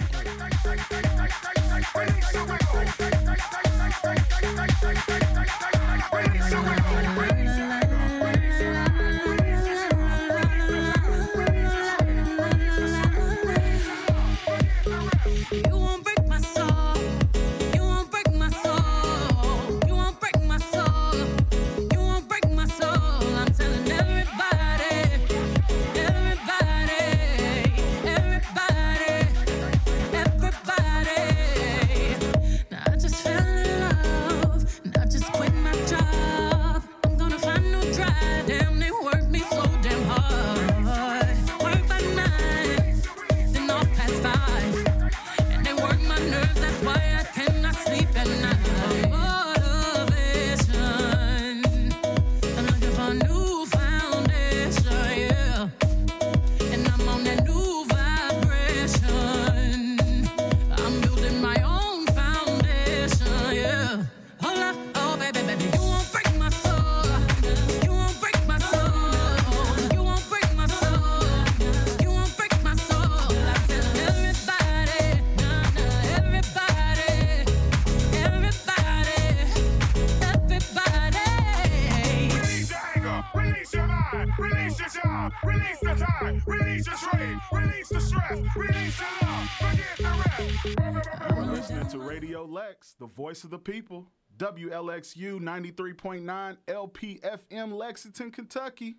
[93.65, 94.09] People.
[94.39, 98.97] WLXU 93.9 LPFM, Lexington, Kentucky.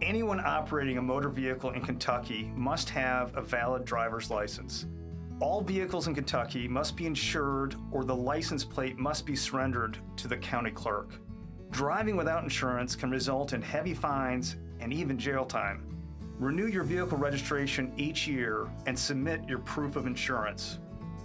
[0.00, 4.86] Anyone operating a motor vehicle in Kentucky must have a valid driver's license.
[5.40, 10.28] All vehicles in Kentucky must be insured or the license plate must be surrendered to
[10.28, 11.20] the county clerk.
[11.70, 15.82] Driving without insurance can result in heavy fines and even jail time.
[16.38, 20.78] Renew your vehicle registration each year and submit your proof of insurance.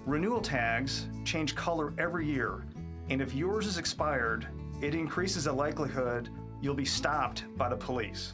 [0.10, 2.66] Renewal tags change color every year,
[3.12, 4.47] and if yours is expired,
[4.82, 6.30] it increases the likelihood
[6.64, 8.34] you'll be stopped by the police.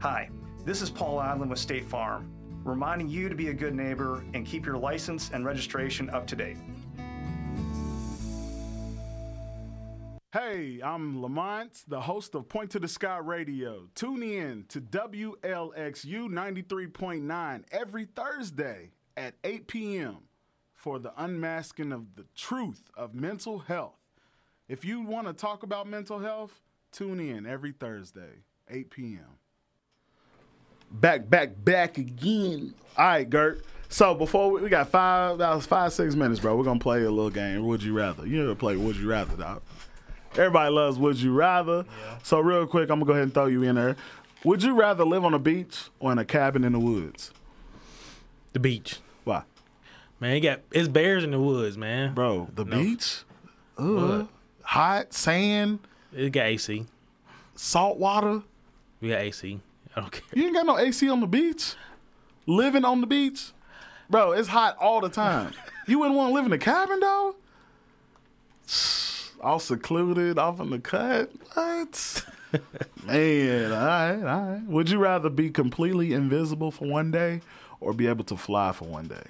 [0.00, 0.28] Hi,
[0.64, 2.32] this is Paul Odlin with State Farm,
[2.64, 6.34] reminding you to be a good neighbor and keep your license and registration up to
[6.34, 6.56] date.
[10.32, 13.86] Hey, I'm Lamont, the host of Point to the Sky Radio.
[13.94, 20.16] Tune in to WLXU 93.9 every Thursday at 8 p.m.
[20.74, 23.98] for the unmasking of the truth of mental health.
[24.68, 26.60] If you want to talk about mental health,
[26.92, 29.38] tune in every Thursday, 8 p.m.
[30.90, 32.74] Back, back, back again.
[32.96, 33.64] All right, Gert.
[33.88, 36.56] So before we, we got five, that was five, six minutes, bro.
[36.56, 37.64] We're gonna play a little game.
[37.66, 38.26] Would you rather?
[38.26, 39.62] You never play Would You Rather, dog.
[40.32, 41.84] Everybody loves Would You Rather.
[42.22, 43.96] So real quick, I'm gonna go ahead and throw you in there.
[44.44, 47.32] Would you rather live on a beach or in a cabin in the woods?
[48.52, 48.98] The beach.
[49.24, 49.42] Why?
[50.24, 52.14] Man, you got it's bears in the woods, man.
[52.14, 52.78] Bro, the No.
[52.78, 53.24] beach?
[53.76, 53.84] Ugh.
[53.84, 54.28] What?
[54.62, 55.80] Hot, sand,
[56.16, 56.86] It got AC.
[57.54, 58.40] salt water.
[59.02, 59.60] We got AC.
[59.94, 60.22] I don't care.
[60.32, 61.74] You ain't got no AC on the beach.
[62.46, 63.52] Living on the beach,
[64.08, 64.32] bro.
[64.32, 65.52] It's hot all the time.
[65.86, 67.36] you wouldn't want to live in a cabin, though.
[69.42, 71.30] All secluded, off in the cut.
[71.52, 72.24] What?
[73.04, 74.62] Man, all right, all right.
[74.66, 77.42] Would you rather be completely invisible for one day
[77.78, 79.24] or be able to fly for one day?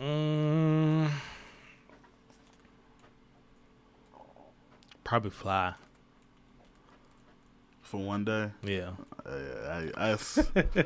[0.00, 1.10] Mm,
[5.04, 5.74] probably fly.
[7.82, 8.50] For one day?
[8.62, 8.92] Yeah.
[9.26, 9.30] Uh,
[9.68, 10.12] I, I,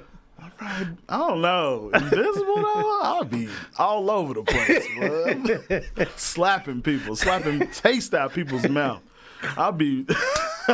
[0.61, 1.91] I, I don't know.
[1.95, 3.49] Invisible though, I'll be
[3.79, 4.87] all over the place,
[5.99, 6.07] bro.
[6.17, 9.03] slapping people, slapping taste out people's mouth.
[9.57, 10.07] I'll be,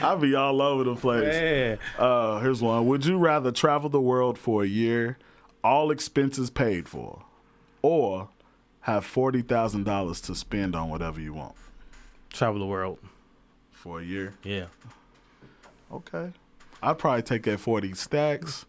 [0.00, 1.78] I'll be all over the place.
[1.98, 2.86] Uh, here's one.
[2.86, 5.16] Would you rather travel the world for a year,
[5.66, 7.22] all expenses paid for,
[7.82, 8.28] or
[8.80, 11.54] have forty thousand dollars to spend on whatever you want
[12.30, 12.98] Travel the world.
[13.72, 14.34] for a year?
[14.42, 14.66] Yeah.
[15.92, 16.32] Okay.
[16.82, 18.66] I'd probably take that 40 stacks,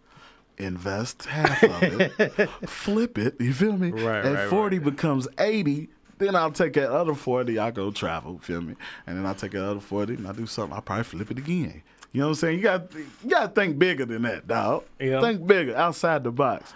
[0.57, 3.89] invest half of it, flip it, you feel me?
[3.91, 5.89] Right, and right, 40 becomes 80.
[6.19, 8.75] Then I'll take that other 40, I go travel, feel me?
[9.05, 11.37] And then I'll take that other 40 and I do something, I'll probably flip it
[11.37, 11.83] again.
[12.13, 12.57] You know what I'm saying?
[12.57, 14.85] You got you got to think bigger than that, dog.
[14.99, 15.19] Yeah.
[15.21, 16.73] Think bigger, outside the box.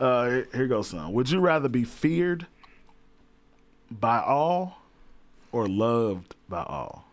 [0.00, 1.12] Uh, here, goes son.
[1.12, 2.46] Would you rather be feared
[3.90, 4.78] by all
[5.52, 7.04] or loved by all?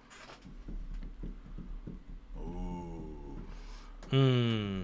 [4.10, 4.84] Hmm.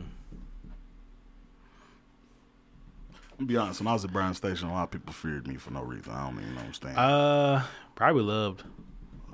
[3.40, 5.56] I'm be honest, when I was at Brown Station, a lot of people feared me
[5.56, 6.12] for no reason.
[6.12, 6.98] I don't even understand.
[6.98, 7.64] Uh,
[7.96, 8.64] probably loved.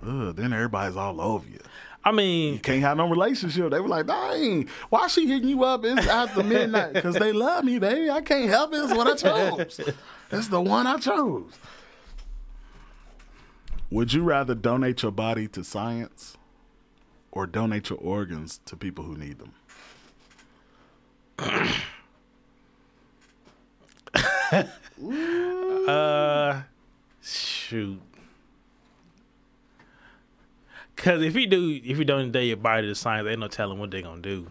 [0.06, 1.60] Ugh, then everybody's all over you.
[2.04, 3.72] I mean, You can't have no relationship.
[3.72, 5.84] They were like, dang, why she hitting you up?
[5.84, 8.10] It's after midnight because they love me, baby.
[8.10, 8.78] I can't help it.
[8.78, 9.80] It's what I chose.
[10.32, 11.52] It's the one I chose.
[13.90, 16.38] Would you rather donate your body to science
[17.32, 19.54] or donate your organs to people who need them?
[25.88, 26.62] uh,
[27.22, 28.02] shoot.
[31.00, 33.80] Cause if you do, if you don't donate your body to science, ain't no telling
[33.80, 34.48] what they gonna do.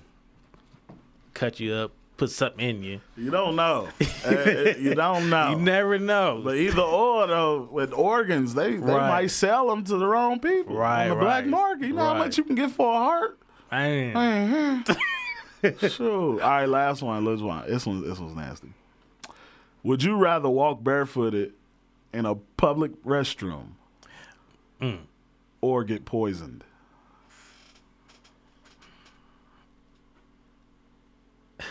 [1.34, 3.00] Cut you up, put something in you.
[3.16, 3.88] You don't know.
[4.26, 5.50] Uh, you don't know.
[5.50, 6.40] You never know.
[6.44, 9.08] But either or though, with organs, they, they Right.
[9.08, 11.86] might sell them to the wrong people Right, on the black market.
[11.86, 13.38] You know how much you can get for a heart?
[13.70, 14.84] Man.
[15.88, 16.34] Sure.
[16.34, 17.24] All right, last one.
[17.24, 17.66] Last one.
[17.68, 18.06] This one.
[18.08, 18.68] This one's nasty.
[19.82, 21.52] Would you rather walk barefooted
[22.12, 23.70] in a public restroom
[24.80, 24.98] Mm.
[25.60, 26.64] Or get poisoned?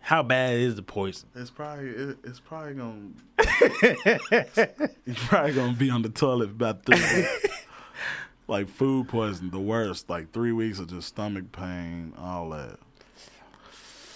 [0.00, 1.28] How bad is the poison?
[1.34, 3.10] It's probably it, it's probably gonna
[5.04, 7.48] you're probably gonna be on the toilet about three weeks.
[8.48, 10.10] like food poisoning, the worst.
[10.10, 12.78] Like three weeks of just stomach pain, all that.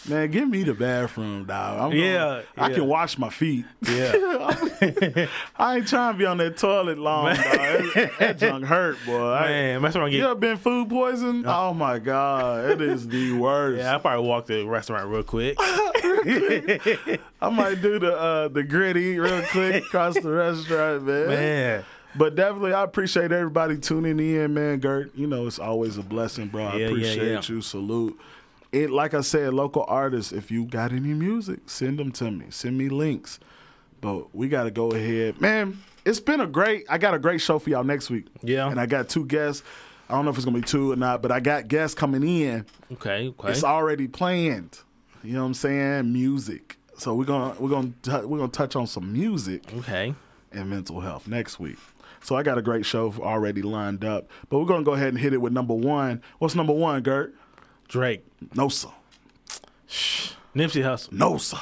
[0.08, 1.80] Man, give me the bathroom, dog.
[1.92, 2.74] I'm Yeah, gonna- I yeah.
[2.74, 3.64] can wash my feet.
[3.82, 4.12] Yeah.
[5.58, 7.36] I ain't trying to be on that toilet long, dog.
[7.36, 9.30] That, that junk hurt, boy.
[9.32, 11.44] I- Man, that's when I get- You ever been food poisoned?
[11.46, 13.78] Oh my god, it is the worst.
[13.78, 15.56] Yeah, I probably walk to the restaurant real quick.
[15.58, 17.18] I
[17.50, 21.28] might do the uh, the gritty real quick across the restaurant, man.
[21.28, 21.84] Man.
[22.14, 24.78] But definitely, I appreciate everybody tuning in, man.
[24.78, 26.64] Gert, you know it's always a blessing, bro.
[26.64, 27.42] I yeah, appreciate yeah.
[27.54, 27.60] you.
[27.60, 28.18] Salute.
[28.82, 30.32] It like I said, local artists.
[30.32, 32.46] If you got any music, send them to me.
[32.50, 33.40] Send me links.
[34.00, 35.82] But we got to go ahead, man.
[36.04, 36.84] It's been a great.
[36.88, 38.26] I got a great show for y'all next week.
[38.42, 38.70] Yeah.
[38.70, 39.62] and I got two guests.
[40.08, 42.22] I don't know if it's gonna be two or not, but I got guests coming
[42.22, 42.64] in.
[42.92, 43.50] Okay, okay.
[43.50, 44.78] It's already planned.
[45.24, 46.12] You know what I'm saying?
[46.12, 46.76] Music.
[46.96, 49.64] So we're gonna we're gonna t- we're gonna touch on some music.
[49.78, 50.14] Okay.
[50.52, 51.78] And mental health next week.
[52.20, 54.28] So I got a great show already lined up.
[54.48, 56.22] But we're gonna go ahead and hit it with number one.
[56.38, 57.34] What's number one, Gert?
[57.88, 58.24] Drake.
[58.54, 58.88] No sir.
[60.54, 61.12] Nipsey Hussle.
[61.12, 61.58] No sir.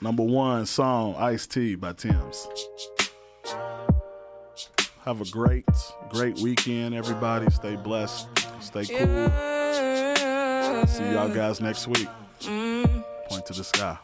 [0.00, 2.48] number one song, Ice T by Tems.
[5.04, 5.64] Have a great,
[6.08, 7.48] great weekend, everybody.
[7.50, 8.26] Stay blessed.
[8.60, 9.30] Stay cool.
[10.88, 12.08] See y'all guys next week.
[12.40, 13.96] Point to the sky.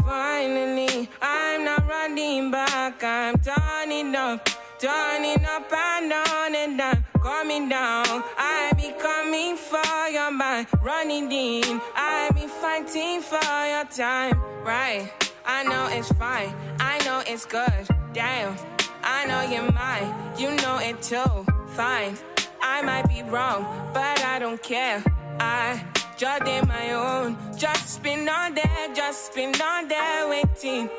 [0.00, 3.02] Finally, I'm not running back.
[3.02, 4.48] I'm turning up,
[4.82, 8.24] turning up and on and down, coming down.
[8.36, 11.80] I be coming for your mind, running in.
[11.94, 13.38] I be fighting for
[13.72, 15.08] your time, right?
[15.46, 17.86] I know it's fine, I know it's good.
[18.12, 18.56] Damn,
[19.04, 21.46] I know you're mine, you know it too.
[21.76, 22.18] Fine,
[22.60, 23.62] I might be wrong,
[23.94, 25.00] but I don't care.
[25.38, 25.80] I
[26.16, 30.90] just in my own, just been on there, just been on there waiting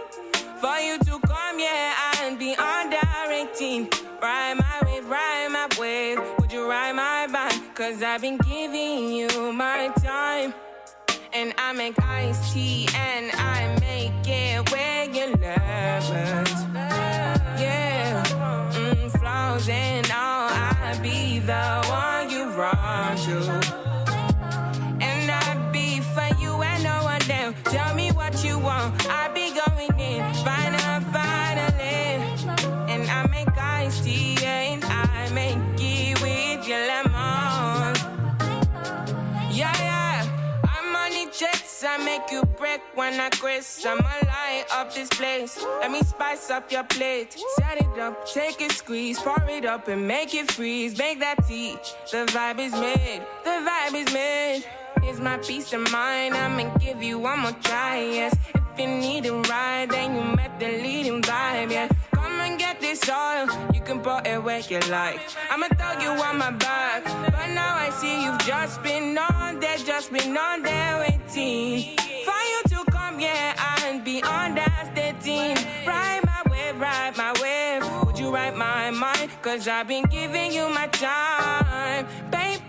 [0.63, 2.97] for you to come, yeah, and be under
[3.29, 3.89] 18.
[4.21, 6.19] Ride my wave, ride my wave.
[6.39, 7.75] Would you ride my bike?
[7.75, 10.53] Cause I've been giving you my time.
[11.33, 13.62] And I make iced tea and I
[43.03, 43.85] when I grace.
[43.85, 45.61] I'ma light up this place.
[45.81, 47.35] Let me spice up your plate.
[47.57, 50.97] Set it up, take it, squeeze, pour it up and make it freeze.
[50.97, 51.75] Make that tea.
[52.11, 53.21] The vibe is made.
[53.43, 54.63] The vibe is made.
[55.01, 56.33] Here's my peace of mind.
[56.33, 57.97] I'ma give you one more try.
[58.19, 61.71] Yes, if you need a ride, then you met the leading vibe.
[61.71, 63.47] Yeah, come and get this oil.
[63.73, 65.19] You can put it where you like.
[65.51, 67.03] I'ma throw you on my back,
[67.35, 71.97] but now I see you've just been on there, just been on there waiting
[73.23, 75.57] Yeah, and be on that 13.
[75.87, 78.05] Ride my wave, ride my wave.
[78.05, 79.31] Would you ride my mind?
[79.41, 82.63] Cause I've been giving you my time, baby.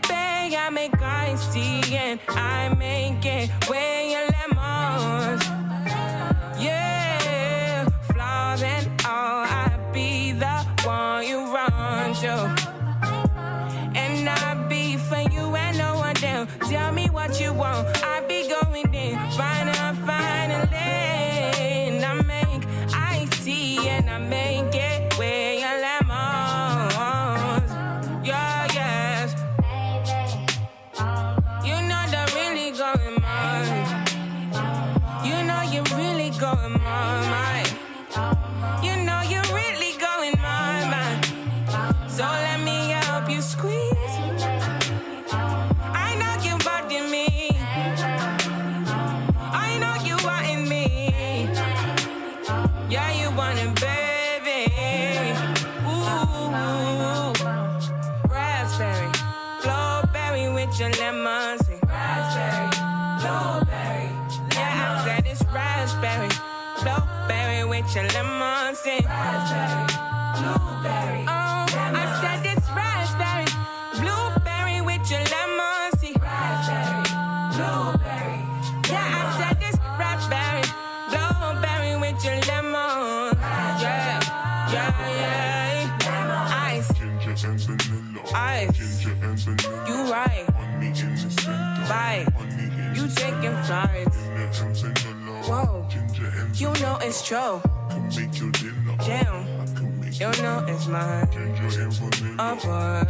[0.57, 5.43] I make iced tea and I make it where your lemons.
[6.59, 12.35] Yeah, flaws and all, I be the one you run to.
[13.97, 16.51] And I be for you and no one else.
[16.71, 17.89] Tell me what you want.
[18.05, 19.74] I be going in, final,
[35.75, 37.67] You know you really going mine,
[38.15, 38.44] mine.
[93.65, 95.43] Vanilla.
[95.47, 95.87] Whoa.
[96.55, 97.61] You know it's true.
[98.17, 98.41] make
[100.21, 101.29] You know it's mine.
[102.39, 103.05] Oh boy.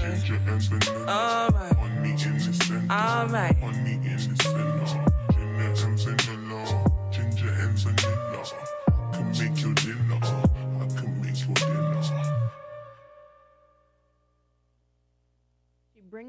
[2.90, 3.56] Alright.
[3.56, 5.13] Alright.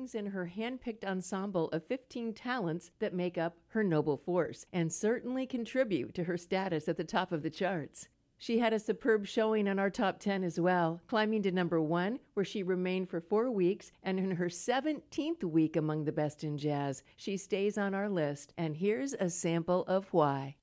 [0.06, 4.94] brings in her hand-picked ensemble of 15 talents that make up her noble force and
[4.94, 8.08] certainly contribute to her status at the top of the charts.
[8.38, 12.20] She had a superb showing on our top 10 as well, climbing to number one,
[12.36, 16.56] where she remained for four weeks, and in her 17th week among the best in
[16.56, 18.54] jazz, she stays on our list.
[18.60, 20.56] And here's a sample of why.